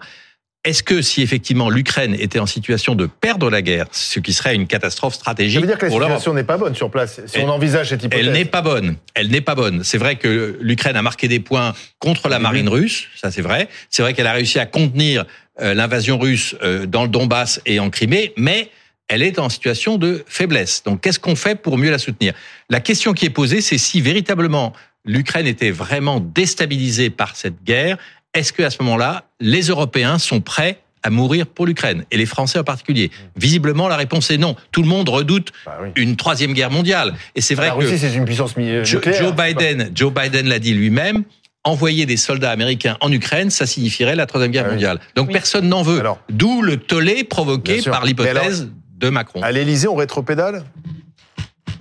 Est-ce 0.65 0.81
que 0.81 1.01
si 1.01 1.21
effectivement 1.21 1.69
l'Ukraine 1.69 2.15
était 2.17 2.39
en 2.39 2.45
situation 2.45 2.95
de 2.95 3.05
perdre 3.05 3.49
la 3.49 3.61
guerre, 3.61 3.87
ce 3.91 4.21
qui 4.21 4.31
serait 4.31 4.55
une 4.55 4.65
catastrophe 4.65 5.13
stratégique, 5.13 5.55
ça 5.55 5.61
veut 5.61 5.67
dire 5.67 5.77
que 5.77 5.87
la 5.87 5.91
situation 5.91 6.33
n'est 6.33 6.45
pas 6.45 6.55
bonne 6.55 6.73
sur 6.73 6.89
place. 6.89 7.19
Si 7.25 7.39
on 7.39 7.49
envisage 7.49 7.89
cette 7.89 8.01
hypothèse, 8.01 8.25
elle 8.25 8.31
n'est 8.31 8.45
pas 8.45 8.61
bonne. 8.61 8.95
Elle 9.13 9.27
n'est 9.27 9.41
pas 9.41 9.55
bonne. 9.55 9.83
C'est 9.83 9.97
vrai 9.97 10.15
que 10.15 10.57
l'Ukraine 10.61 10.95
a 10.95 11.01
marqué 11.01 11.27
des 11.27 11.41
points 11.41 11.73
contre 11.99 12.29
la 12.29 12.39
marine 12.39 12.69
russe, 12.69 13.09
ça 13.17 13.29
c'est 13.29 13.41
vrai. 13.41 13.67
C'est 13.89 14.03
vrai 14.03 14.13
qu'elle 14.13 14.27
a 14.27 14.31
réussi 14.31 14.57
à 14.57 14.65
contenir 14.65 15.25
euh, 15.61 15.73
l'invasion 15.73 16.17
russe 16.17 16.55
euh, 16.63 16.85
dans 16.85 17.03
le 17.03 17.09
Donbass 17.09 17.59
et 17.65 17.81
en 17.81 17.89
Crimée, 17.89 18.31
mais 18.37 18.69
elle 19.07 19.21
est 19.21 19.39
en 19.39 19.49
situation 19.49 19.97
de 19.97 20.23
faiblesse. 20.27 20.83
Donc 20.83 21.01
qu'est-ce 21.01 21.19
qu'on 21.19 21.35
fait 21.35 21.55
pour 21.55 21.77
mieux 21.77 21.91
la 21.91 21.99
soutenir? 21.99 22.33
La 22.69 22.79
question 22.79 23.13
qui 23.13 23.25
est 23.25 23.29
posée, 23.29 23.61
c'est 23.61 23.77
si 23.77 24.01
véritablement 24.01 24.73
l'Ukraine 25.05 25.47
était 25.47 25.71
vraiment 25.71 26.19
déstabilisée 26.19 27.09
par 27.09 27.35
cette 27.35 27.63
guerre, 27.63 27.97
est-ce 28.33 28.53
qu'à 28.53 28.69
ce, 28.69 28.77
ce 28.77 28.83
moment-là, 28.83 29.25
les 29.39 29.63
Européens 29.63 30.17
sont 30.17 30.41
prêts 30.41 30.79
à 31.03 31.09
mourir 31.09 31.45
pour 31.45 31.65
l'Ukraine? 31.65 32.05
Et 32.11 32.17
les 32.17 32.25
Français 32.25 32.59
en 32.59 32.63
particulier. 32.63 33.11
Visiblement, 33.35 33.87
la 33.87 33.97
réponse 33.97 34.31
est 34.31 34.37
non. 34.37 34.55
Tout 34.71 34.81
le 34.81 34.87
monde 34.87 35.09
redoute 35.09 35.51
bah 35.65 35.77
une 35.95 36.15
troisième 36.15 36.53
guerre 36.53 36.71
mondiale. 36.71 37.13
Et 37.35 37.41
c'est 37.41 37.55
vrai 37.55 37.67
la 37.67 37.75
que 37.75 37.97
c'est 37.97 38.15
une 38.15 38.25
puissance 38.25 38.55
nucléaire. 38.57 38.85
Joe 38.85 39.35
Biden, 39.35 39.91
Joe 39.93 40.13
Biden 40.13 40.47
l'a 40.47 40.59
dit 40.59 40.73
lui-même 40.73 41.23
envoyer 41.65 42.05
des 42.05 42.17
soldats 42.17 42.51
américains 42.51 42.97
en 42.99 43.11
Ukraine, 43.11 43.49
ça 43.49 43.65
signifierait 43.65 44.15
la 44.15 44.25
troisième 44.25 44.51
guerre 44.51 44.65
ah 44.67 44.71
mondiale. 44.71 44.99
Donc 45.15 45.31
personne 45.31 45.69
n'en 45.69 45.81
veut. 45.81 46.03
D'où 46.29 46.61
le 46.61 46.77
tollé 46.77 47.23
provoqué 47.23 47.81
par 47.81 48.05
l'hypothèse 48.05 48.69
de 49.03 49.09
Macron. 49.09 49.41
À 49.43 49.51
l'Élysée, 49.51 49.87
on 49.87 49.95
rétropédale? 49.95 50.63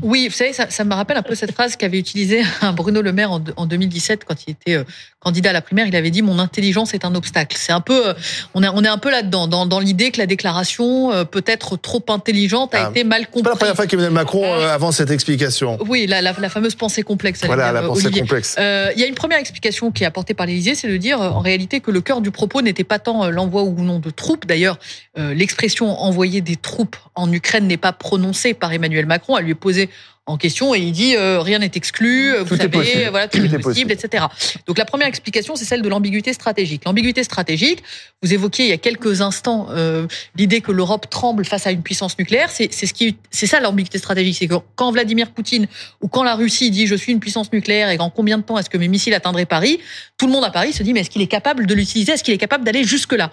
Oui, 0.02 0.26
vous 0.28 0.34
savez, 0.34 0.52
ça, 0.52 0.68
ça, 0.68 0.82
me 0.82 0.94
rappelle 0.94 1.16
un 1.16 1.22
peu 1.22 1.36
cette 1.36 1.52
phrase 1.52 1.76
qu'avait 1.76 1.98
utilisée 1.98 2.42
Bruno 2.76 3.02
Le 3.02 3.12
Maire 3.12 3.30
en, 3.30 3.42
en 3.56 3.66
2017 3.66 4.24
quand 4.24 4.34
il 4.46 4.50
était 4.50 4.74
euh, 4.74 4.84
candidat 5.22 5.50
à 5.50 5.52
la 5.52 5.62
primaire. 5.62 5.86
Il 5.86 5.96
avait 5.96 6.10
dit 6.10 6.22
mon 6.22 6.38
intelligence 6.38 6.94
est 6.94 7.04
un 7.04 7.14
obstacle. 7.14 7.56
C'est 7.58 7.72
un 7.72 7.80
peu, 7.80 8.08
euh, 8.08 8.14
on 8.54 8.62
est, 8.62 8.68
on 8.68 8.82
est 8.84 8.88
un 8.88 8.98
peu 8.98 9.10
là-dedans, 9.10 9.46
dans, 9.46 9.66
dans 9.66 9.78
l'idée 9.78 10.10
que 10.10 10.18
la 10.18 10.26
déclaration 10.26 11.12
euh, 11.12 11.24
peut 11.24 11.44
être 11.46 11.76
trop 11.76 12.04
intelligente 12.08 12.74
a 12.74 12.86
ah, 12.86 12.90
été 12.90 13.04
mal 13.04 13.26
comprise. 13.26 13.36
C'est 13.36 13.42
pas 13.42 13.50
la 13.50 13.56
première 13.56 13.76
fois 13.76 13.86
qu'Emmanuel 13.86 14.12
Macron 14.12 14.44
euh, 14.44 14.68
avance 14.68 14.96
cette 14.96 15.10
explication. 15.10 15.78
Oui, 15.88 16.06
la, 16.06 16.20
la, 16.20 16.34
la, 16.38 16.48
fameuse 16.48 16.74
pensée 16.74 17.02
complexe. 17.02 17.44
Voilà, 17.44 17.72
la 17.72 17.82
pensée 17.82 18.10
complexe. 18.10 18.56
Il 18.58 19.00
y 19.00 19.04
a 19.04 19.06
une 19.06 19.14
première 19.14 19.38
explication 19.38 19.90
qui 19.90 20.02
est 20.02 20.06
apportée 20.06 20.34
par 20.34 20.46
l'Élysée, 20.46 20.74
c'est 20.74 20.88
de 20.88 20.96
dire 20.96 21.20
en 21.20 21.40
réalité 21.40 21.80
que 21.80 21.90
le 21.90 22.00
cœur 22.00 22.20
du 22.20 22.30
propos 22.30 22.62
n'était 22.62 22.84
pas 22.84 22.98
tant 22.98 23.30
l'envoi 23.30 23.62
ou 23.62 23.80
non 23.82 23.98
de 23.98 24.10
troupes. 24.10 24.46
D'ailleurs, 24.46 24.78
l'expression 25.16 26.00
envoyer 26.00 26.40
des 26.40 26.56
troupes 26.56 26.96
en 27.14 27.30
Ukraine 27.32 27.66
n'est 27.66 27.76
pas 27.76 27.92
prononcée 27.92 28.54
par 28.54 28.72
Emmanuel 28.72 29.06
Macron. 29.06 29.36
Elle 29.36 29.44
lui 29.44 29.52
est 29.52 29.54
posée 29.54 29.90
en 30.26 30.36
question 30.36 30.72
et 30.72 30.78
il 30.78 30.92
dit 30.92 31.16
euh, 31.16 31.40
rien 31.40 31.58
n'est 31.58 31.70
exclu, 31.74 32.36
vous 32.44 32.56
savez, 32.56 32.68
possible. 32.68 33.08
voilà, 33.10 33.26
tout, 33.26 33.38
est, 33.38 33.58
possible, 33.58 33.90
etc. 33.90 34.26
Donc 34.66 34.78
la 34.78 34.84
première 34.84 35.08
explication, 35.08 35.56
c'est 35.56 35.64
celle 35.64 35.82
de 35.82 35.88
l'ambiguïté 35.88 36.32
stratégique. 36.32 36.84
L'ambiguïté 36.84 37.24
stratégique, 37.24 37.82
vous 38.22 38.32
évoquiez 38.32 38.66
il 38.66 38.68
y 38.68 38.72
a 38.72 38.78
quelques 38.78 39.20
instants 39.20 39.66
euh, 39.70 40.06
l'idée 40.36 40.60
que 40.60 40.70
l'Europe 40.70 41.10
tremble 41.10 41.44
face 41.44 41.66
à 41.66 41.72
une 41.72 41.82
puissance 41.82 42.16
nucléaire. 42.18 42.50
C'est 42.50 42.70
ce 42.70 42.92
qui, 42.94 43.16
c'est 43.30 43.48
ça 43.48 43.58
l'ambiguïté 43.58 43.98
stratégique, 43.98 44.36
c'est 44.38 44.46
que 44.46 44.54
quand 44.76 44.92
Vladimir 44.92 45.32
Poutine 45.32 45.66
ou 46.00 46.08
quand 46.08 46.22
la 46.22 46.36
Russie 46.36 46.70
dit 46.70 46.86
je 46.86 46.94
suis 46.94 47.10
une 47.10 47.20
puissance 47.20 47.52
nucléaire 47.52 47.90
et 47.90 47.98
en 47.98 48.10
combien 48.10 48.38
de 48.38 48.44
temps 48.44 48.58
est-ce 48.58 48.70
que 48.70 48.78
mes 48.78 48.88
missiles 48.88 49.14
atteindraient 49.14 49.46
Paris, 49.46 49.80
tout 50.18 50.26
le 50.26 50.32
monde 50.32 50.44
à 50.44 50.50
Paris 50.50 50.72
se 50.72 50.84
dit 50.84 50.92
mais 50.92 51.00
est-ce 51.00 51.10
qu'il 51.10 51.22
est 51.22 51.26
capable 51.26 51.66
de 51.66 51.74
l'utiliser, 51.74 52.12
est-ce 52.12 52.22
qu'il 52.22 52.34
est 52.34 52.38
capable 52.38 52.62
d'aller 52.62 52.84
jusque 52.84 53.12
là 53.12 53.32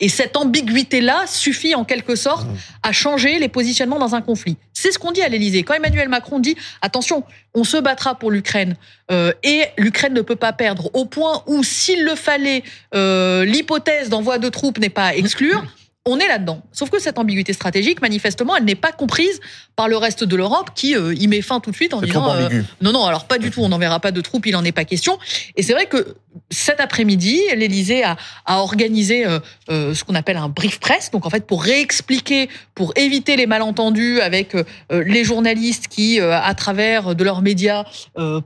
et 0.00 0.08
cette 0.08 0.36
ambiguïté-là 0.36 1.26
suffit 1.26 1.74
en 1.74 1.84
quelque 1.84 2.14
sorte 2.14 2.46
à 2.82 2.92
changer 2.92 3.38
les 3.38 3.48
positionnements 3.48 3.98
dans 3.98 4.14
un 4.14 4.20
conflit. 4.20 4.56
C'est 4.72 4.92
ce 4.92 4.98
qu'on 4.98 5.10
dit 5.10 5.22
à 5.22 5.28
l'Élysée. 5.28 5.64
Quand 5.64 5.74
Emmanuel 5.74 6.08
Macron 6.08 6.38
dit 6.38 6.56
attention, 6.82 7.24
on 7.54 7.64
se 7.64 7.76
battra 7.76 8.14
pour 8.14 8.30
l'Ukraine 8.30 8.76
euh, 9.10 9.32
et 9.42 9.64
l'Ukraine 9.76 10.14
ne 10.14 10.20
peut 10.20 10.36
pas 10.36 10.52
perdre, 10.52 10.90
au 10.94 11.04
point 11.04 11.42
où 11.46 11.64
s'il 11.64 12.04
le 12.04 12.14
fallait, 12.14 12.62
euh, 12.94 13.44
l'hypothèse 13.44 14.08
d'envoi 14.08 14.38
de 14.38 14.48
troupes 14.48 14.78
n'est 14.78 14.88
pas 14.88 15.06
à 15.06 15.14
exclure 15.14 15.64
on 16.08 16.18
est 16.18 16.26
là-dedans. 16.26 16.62
Sauf 16.72 16.90
que 16.90 16.98
cette 16.98 17.18
ambiguïté 17.18 17.52
stratégique, 17.52 18.00
manifestement, 18.00 18.56
elle 18.56 18.64
n'est 18.64 18.74
pas 18.74 18.92
comprise 18.92 19.40
par 19.76 19.88
le 19.88 19.96
reste 19.96 20.24
de 20.24 20.36
l'Europe 20.36 20.70
qui 20.74 20.96
euh, 20.96 21.14
y 21.14 21.28
met 21.28 21.42
fin 21.42 21.60
tout 21.60 21.70
de 21.70 21.76
suite 21.76 21.94
en 21.94 22.00
disant 22.00 22.34
euh, 22.34 22.48
non, 22.80 22.92
non, 22.92 23.04
alors 23.04 23.26
pas 23.26 23.38
du 23.38 23.50
tout, 23.50 23.60
on 23.60 23.68
n'enverra 23.68 24.00
pas 24.00 24.10
de 24.10 24.20
troupes, 24.20 24.46
il 24.46 24.52
n'en 24.52 24.64
est 24.64 24.72
pas 24.72 24.84
question. 24.84 25.18
Et 25.56 25.62
c'est 25.62 25.72
vrai 25.72 25.86
que 25.86 26.16
cet 26.50 26.80
après-midi, 26.80 27.40
l'Élysée 27.56 28.02
a, 28.04 28.16
organisé 28.46 29.26
euh, 29.26 29.94
ce 29.94 30.02
qu'on 30.02 30.14
appelle 30.14 30.36
un 30.36 30.48
brief 30.48 30.80
press, 30.80 31.10
donc 31.10 31.26
en 31.26 31.30
fait 31.30 31.46
pour 31.46 31.62
réexpliquer, 31.62 32.48
pour 32.74 32.92
éviter 32.96 33.36
les 33.36 33.46
malentendus 33.46 34.20
avec 34.20 34.56
les 34.90 35.24
journalistes 35.24 35.88
qui, 35.88 36.20
à 36.20 36.54
travers 36.54 37.14
de 37.14 37.24
leurs 37.24 37.42
médias, 37.42 37.84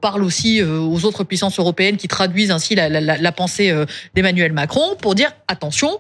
parlent 0.01 0.25
aussi 0.25 0.63
aux 0.63 1.05
autres 1.05 1.25
puissances 1.25 1.59
européennes 1.59 1.97
qui 1.97 2.09
traduisent 2.09 2.51
ainsi 2.51 2.75
la, 2.75 2.89
la 2.89 3.33
pensée 3.33 3.73
d'Emmanuel 4.15 4.53
Macron, 4.53 4.97
pour 5.01 5.15
dire 5.15 5.33
attention 5.49 5.99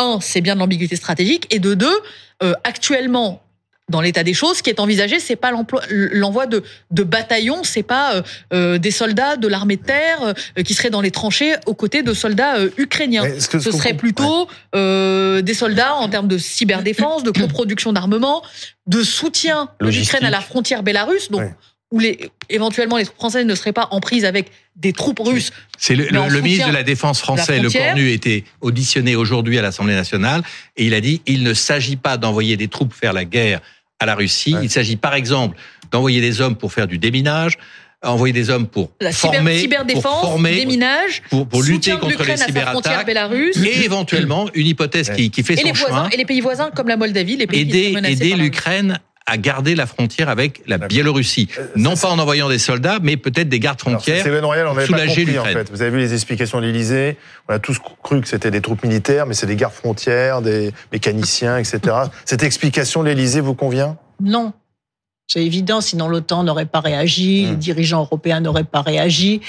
un, 0.00 0.18
c'est 0.20 0.40
bien 0.40 0.54
de 0.54 0.60
l'ambiguïté 0.60 0.96
stratégique, 0.96 1.46
et 1.50 1.58
de 1.58 1.74
deux, 1.74 2.00
euh, 2.42 2.54
actuellement, 2.64 3.42
dans 3.88 4.00
l'état 4.00 4.22
des 4.22 4.34
choses, 4.34 4.58
ce 4.58 4.62
qui 4.62 4.70
est 4.70 4.78
envisagé, 4.78 5.18
c'est 5.18 5.34
pas 5.34 5.50
l'envoi 6.12 6.46
de, 6.46 6.62
de 6.92 7.02
bataillons, 7.02 7.64
c'est 7.64 7.82
pas 7.82 8.14
euh, 8.14 8.22
euh, 8.52 8.78
des 8.78 8.92
soldats 8.92 9.36
de 9.36 9.48
l'armée 9.48 9.76
de 9.76 9.82
terre 9.82 10.34
qui 10.64 10.74
seraient 10.74 10.90
dans 10.90 11.00
les 11.00 11.10
tranchées 11.10 11.54
aux 11.66 11.74
côtés 11.74 12.04
de 12.04 12.14
soldats 12.14 12.54
ukrainiens. 12.78 13.24
ce, 13.38 13.58
serait 13.58 13.94
plutôt 13.94 14.46
des 14.72 15.54
soldats 15.54 15.94
en 15.96 16.08
termes 16.08 16.28
de 16.28 16.38
cyberdéfense, 16.38 17.24
de 17.24 17.30
coproduction 17.40 17.92
d'armement, 17.92 18.42
de 18.86 19.02
soutien 19.02 19.70
de 19.80 19.88
l'Ukraine 19.88 20.24
à 20.24 20.30
la 20.30 20.40
frontière 20.40 20.84
bélarusse. 20.84 21.30
Donc, 21.30 21.42
où 21.90 21.98
les, 21.98 22.30
éventuellement 22.48 22.96
les 22.96 23.04
troupes 23.04 23.16
françaises 23.16 23.46
ne 23.46 23.54
seraient 23.54 23.72
pas 23.72 23.88
en 23.90 24.00
prise 24.00 24.24
avec 24.24 24.50
des 24.76 24.92
troupes 24.92 25.18
russes. 25.18 25.50
C'est 25.78 25.96
le, 25.96 26.06
le, 26.08 26.40
ministre 26.40 26.68
de 26.68 26.72
la 26.72 26.82
Défense 26.82 27.20
français, 27.20 27.58
Le 27.58 27.70
Cornu, 27.70 28.10
était 28.10 28.44
auditionné 28.60 29.16
aujourd'hui 29.16 29.58
à 29.58 29.62
l'Assemblée 29.62 29.94
nationale 29.94 30.42
et 30.76 30.86
il 30.86 30.94
a 30.94 31.00
dit 31.00 31.20
il 31.26 31.42
ne 31.42 31.54
s'agit 31.54 31.96
pas 31.96 32.16
d'envoyer 32.16 32.56
des 32.56 32.68
troupes 32.68 32.94
faire 32.94 33.12
la 33.12 33.24
guerre 33.24 33.60
à 33.98 34.06
la 34.06 34.14
Russie. 34.14 34.54
Il 34.62 34.70
s'agit 34.70 34.96
par 34.96 35.14
exemple 35.14 35.56
d'envoyer 35.90 36.20
des 36.20 36.40
hommes 36.40 36.56
pour 36.56 36.72
faire 36.72 36.86
du 36.86 36.98
déminage, 36.98 37.58
envoyer 38.02 38.32
des 38.32 38.50
hommes 38.50 38.66
pour 38.66 38.90
la 39.00 39.12
former, 39.12 39.58
cyberdéfense, 39.58 40.02
pour 40.02 40.30
former, 40.30 40.54
déminage, 40.54 41.22
pour, 41.28 41.46
pour 41.46 41.62
lutter 41.62 41.92
contre 41.98 42.24
les 42.24 42.36
cyberattaques, 42.36 43.08
et 43.08 43.84
éventuellement 43.84 44.48
une 44.54 44.66
hypothèse 44.66 45.10
qui, 45.10 45.30
qui 45.30 45.42
fait 45.42 45.54
et 45.54 45.58
son 45.58 45.66
les 45.66 45.72
voisins, 45.72 45.96
chemin. 45.96 46.08
Et 46.10 46.16
les 46.16 46.24
pays 46.24 46.40
voisins 46.40 46.70
comme 46.70 46.88
la 46.88 46.96
Moldavie, 46.96 47.36
les 47.36 47.46
pays 47.46 47.60
aider, 47.60 47.96
aider 48.04 48.36
l'Ukraine 48.36 49.00
à 49.30 49.36
garder 49.36 49.76
la 49.76 49.86
frontière 49.86 50.28
avec 50.28 50.62
la 50.66 50.76
Biélorussie. 50.78 51.48
Non 51.76 51.94
pas 51.94 52.08
en 52.08 52.18
envoyant 52.18 52.48
des 52.48 52.58
soldats, 52.58 52.98
mais 53.00 53.16
peut-être 53.16 53.48
des 53.48 53.60
gardes 53.60 53.80
frontières 53.80 54.24
Royal, 54.42 54.66
on 54.66 54.74
pour 54.74 54.82
soulager 54.82 55.24
l'Ukraine. 55.24 55.56
En 55.56 55.58
fait. 55.60 55.70
Vous 55.70 55.82
avez 55.82 55.90
vu 55.90 55.98
les 55.98 56.12
explications 56.12 56.60
de 56.60 56.66
l'Élysée? 56.66 57.16
On 57.48 57.54
a 57.54 57.58
tous 57.58 57.78
cru 58.02 58.20
que 58.20 58.28
c'était 58.28 58.50
des 58.50 58.60
troupes 58.60 58.82
militaires, 58.82 59.26
mais 59.26 59.34
c'est 59.34 59.46
des 59.46 59.56
gardes 59.56 59.74
frontières, 59.74 60.42
des 60.42 60.72
mécaniciens, 60.92 61.58
etc. 61.58 61.96
Cette 62.24 62.42
explication 62.42 63.02
de 63.02 63.08
l'Élysée 63.08 63.40
vous 63.40 63.54
convient? 63.54 63.96
Non. 64.20 64.52
C'est 65.28 65.44
évident, 65.44 65.80
sinon 65.80 66.08
l'OTAN 66.08 66.42
n'aurait 66.42 66.66
pas 66.66 66.80
réagi, 66.80 67.46
les 67.46 67.56
dirigeants 67.56 68.00
européens 68.00 68.40
n'auraient 68.40 68.64
pas 68.64 68.82
réagi. 68.82 69.40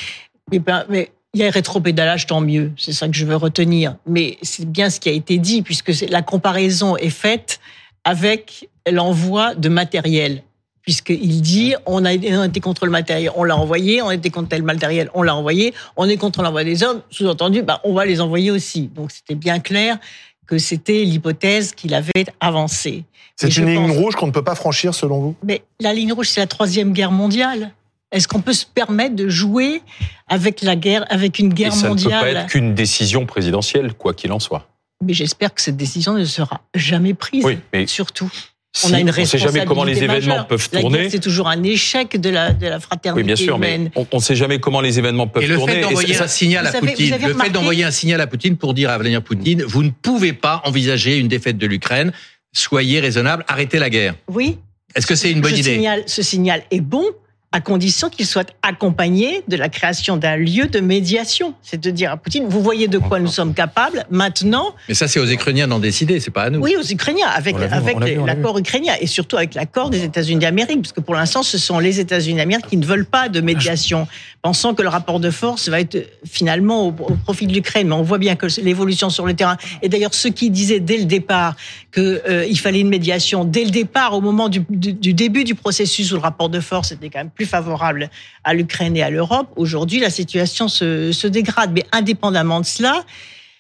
Mais, 0.52 0.60
ben, 0.60 0.86
mais 0.90 1.12
il 1.34 1.42
y 1.42 1.44
a 1.44 1.50
rétropédalage, 1.50 2.28
tant 2.28 2.42
mieux. 2.42 2.72
C'est 2.78 2.94
ça 2.94 3.08
que 3.08 3.16
je 3.16 3.26
veux 3.26 3.36
retenir. 3.36 3.96
Mais 4.06 4.38
c'est 4.44 4.70
bien 4.70 4.92
ce 4.92 5.00
qui 5.00 5.10
a 5.10 5.14
été 5.14 5.40
dit, 5.40 5.64
puisque 5.64 5.92
la 6.08 6.22
comparaison 6.22 6.98
est 6.98 7.10
faite 7.10 7.60
avec 8.04 8.70
l'envoi 8.90 9.56
de 9.56 9.70
matériel. 9.70 10.44
Puisqu'il 10.82 11.42
dit, 11.42 11.76
on 11.86 12.06
a 12.06 12.14
été 12.14 12.60
contre 12.60 12.86
le 12.86 12.92
matériel, 12.92 13.32
on 13.36 13.44
l'a 13.44 13.56
envoyé, 13.56 14.02
on 14.02 14.08
a 14.08 14.16
été 14.16 14.32
contre 14.32 14.50
tel 14.50 14.64
matériel, 14.64 15.12
on 15.14 15.22
l'a 15.22 15.36
envoyé, 15.36 15.76
on 15.96 16.10
est 16.10 16.18
contre 16.18 16.42
l'envoi 16.42 16.64
des 16.64 16.82
hommes, 16.84 17.02
sous-entendu, 17.12 17.62
bah, 17.62 17.82
on 17.84 17.94
va 17.94 18.06
les 18.06 18.20
envoyer 18.20 18.50
aussi. 18.50 18.88
Donc 18.88 19.12
c'était 19.12 19.36
bien 19.36 19.60
clair 19.60 20.00
que 20.48 20.58
c'était 20.58 21.04
l'hypothèse 21.04 21.74
qu'il 21.74 21.94
avait 21.94 22.26
avancée. 22.40 23.06
C'est 23.36 23.56
une 23.58 23.68
ligne 23.68 23.92
rouge 23.92 24.16
qu'on 24.16 24.28
ne 24.28 24.32
peut 24.32 24.44
pas 24.44 24.56
franchir 24.56 24.94
selon 24.94 25.20
vous? 25.20 25.36
Mais 25.44 25.62
la 25.80 25.94
ligne 25.94 26.14
rouge, 26.14 26.30
c'est 26.30 26.42
la 26.42 26.48
troisième 26.48 26.94
guerre 26.94 27.12
mondiale. 27.12 27.74
Est-ce 28.12 28.28
qu'on 28.28 28.42
peut 28.42 28.54
se 28.54 28.66
permettre 28.66 29.16
de 29.16 29.30
jouer 29.30 29.82
avec 30.28 30.62
la 30.62 30.76
guerre, 30.76 31.06
avec 31.10 31.40
une 31.40 31.54
guerre 31.54 31.74
Et 31.74 31.76
ça 31.76 31.88
mondiale 31.88 32.12
ne 32.12 32.28
peut 32.28 32.34
pas 32.34 32.40
être 32.42 32.50
qu'une 32.50 32.74
décision 32.76 33.26
présidentielle, 33.26 33.94
quoi 33.94 34.14
qu'il 34.14 34.32
en 34.32 34.40
soit. 34.40 34.68
Mais 35.04 35.14
j'espère 35.14 35.54
que 35.54 35.62
cette 35.62 35.78
décision 35.78 36.14
ne 36.14 36.26
sera 36.26 36.62
jamais 36.76 37.14
prise. 37.14 37.46
Oui, 37.46 37.58
mais 37.72 37.88
surtout. 37.88 38.32
Si, 38.74 38.88
on 38.88 38.94
a 38.94 39.00
une 39.02 39.10
on 39.10 39.20
ne 39.20 39.26
sait 39.26 39.38
jamais 39.38 39.66
comment 39.66 39.84
les 39.84 39.98
événements 39.98 40.36
majeure. 40.36 40.48
peuvent 40.48 40.70
tourner. 40.70 41.10
C'est 41.10 41.20
toujours 41.20 41.50
un 41.50 41.62
échec 41.64 42.20
de 42.20 42.30
la, 42.30 42.54
de 42.54 42.68
la 42.68 42.80
fraternité 42.80 43.22
Oui, 43.22 43.26
bien 43.26 43.36
sûr, 43.36 43.58
humaine. 43.58 43.92
mais 43.94 44.06
on 44.12 44.18
ne 44.18 44.22
sait 44.22 44.36
jamais 44.36 44.60
comment 44.60 44.80
les 44.80 44.98
événements 44.98 45.28
peuvent 45.28 45.44
et 45.44 45.48
le 45.48 45.56
tourner. 45.56 45.74
Fait 45.74 45.82
d'envoyer 45.82 46.18
un 46.18 46.28
signal 46.28 46.68
à 46.68 46.72
Poutine, 46.72 47.18
le 47.28 47.34
fait 47.34 47.50
d'envoyer 47.50 47.84
un 47.84 47.92
signal 47.92 48.22
à 48.22 48.28
Poutine 48.28 48.56
pour 48.56 48.74
dire 48.74 48.90
à 48.90 48.98
Vladimir 48.98 49.22
Poutine, 49.24 49.64
vous 49.64 49.84
ne 49.84 49.90
pouvez 49.90 50.32
pas 50.32 50.62
envisager 50.64 51.18
une 51.18 51.28
défaite 51.28 51.58
de 51.58 51.68
l'Ukraine. 51.68 52.14
Soyez 52.54 53.02
raisonnable, 53.02 53.44
arrêtez 53.50 53.78
la 53.78 53.90
guerre. 53.90 54.16
Oui. 54.30 54.58
Est-ce 54.96 55.06
que 55.08 55.16
c'est 55.16 55.32
une 55.32 55.42
bonne 55.42 55.54
ce 55.54 55.60
idée? 55.60 55.76
signal, 55.76 56.04
Ce 56.06 56.22
signal 56.22 56.64
est 56.72 56.82
bon 56.82 57.04
à 57.54 57.60
condition 57.60 58.10
qu'il 58.10 58.26
soit 58.26 58.54
accompagné 58.62 59.44
de 59.50 59.58
la 59.58 59.68
création 59.68 60.16
d'un 60.16 60.38
lieu 60.38 60.68
de 60.68 60.80
médiation. 60.80 61.54
C'est 61.62 61.82
de 61.82 61.92
dire 61.92 62.12
à 62.12 62.18
Poutine, 62.18 62.46
vous 62.48 62.62
voyez 62.62 62.88
de 62.88 62.98
quoi 62.98 63.20
nous 63.20 63.28
sommes 63.28 63.54
capables 63.54 64.06
maintenant. 64.10 64.74
Mais 64.88 64.94
ça, 64.94 65.10
c'est 65.10 65.20
aux 65.20 65.30
Ukrainiens 65.30 65.68
d'en 65.68 65.80
décider, 65.80 66.22
c'est 66.22 66.32
pas 66.32 66.44
à 66.44 66.50
nous. 66.50 66.62
Oui, 66.62 66.76
aux 66.80 66.86
Ukrainiens, 66.90 67.28
avec, 67.28 67.56
avec 67.58 67.98
l'accord 68.26 68.58
ukrainien 68.58 68.94
et 69.02 69.08
surtout 69.08 69.36
avec 69.36 69.54
l'accord 69.54 69.90
des 69.90 70.04
États-Unis 70.04 70.40
d'Amérique, 70.40 70.82
parce 70.82 70.94
que 70.94 71.02
pour 71.02 71.14
l'instant, 71.14 71.44
ce 71.44 71.58
sont 71.58 71.80
les 71.80 72.00
États-Unis 72.00 72.38
d'Amérique 72.38 72.68
qui 72.68 72.78
ne 72.78 72.86
veulent 72.86 73.06
pas 73.06 73.28
de 73.28 73.42
médiation, 73.42 74.08
pensant 74.42 74.74
que 74.74 74.82
le 74.82 74.90
rapport 74.90 75.20
de 75.20 75.30
force 75.30 75.68
va 75.68 75.82
être 75.82 75.98
finalement 76.26 76.88
au, 76.88 76.90
au 76.90 77.16
profit 77.16 77.48
de 77.48 77.54
l'Ukraine. 77.54 77.90
Mais 77.90 77.96
on 77.96 78.02
voit 78.04 78.18
bien 78.18 78.36
que 78.36 78.48
l'évolution 78.62 79.10
sur 79.10 79.26
le 79.26 79.34
terrain. 79.34 79.58
Et 79.82 79.90
d'ailleurs, 79.90 80.14
ceux 80.14 80.30
qui 80.30 80.50
disaient 80.50 80.80
dès 80.80 80.98
le 80.98 81.06
départ 81.06 81.58
qu'il 81.94 82.22
euh, 82.28 82.56
fallait 82.56 82.80
une 82.80 82.90
médiation, 82.90 83.44
dès 83.44 83.66
le 83.66 83.72
départ, 83.72 84.14
au 84.14 84.22
moment 84.22 84.48
du, 84.48 84.62
du, 84.70 84.94
du 84.94 85.14
début 85.14 85.44
du 85.44 85.56
processus 85.56 86.12
où 86.12 86.16
le 86.16 86.22
rapport 86.22 86.48
de 86.48 86.62
force 86.62 86.94
était 86.94 87.10
quand 87.10 87.20
même 87.20 87.30
plus 87.30 87.41
favorable 87.46 88.10
à 88.44 88.54
l'Ukraine 88.54 88.96
et 88.98 89.04
à 89.04 89.10
l'Europe, 89.10 89.48
aujourd'hui, 89.56 90.00
la 90.00 90.10
situation 90.10 90.68
se, 90.68 91.28
dégrade. 91.28 91.72
Mais 91.74 91.86
indépendamment 91.92 92.60
de 92.60 92.66
cela, 92.66 93.04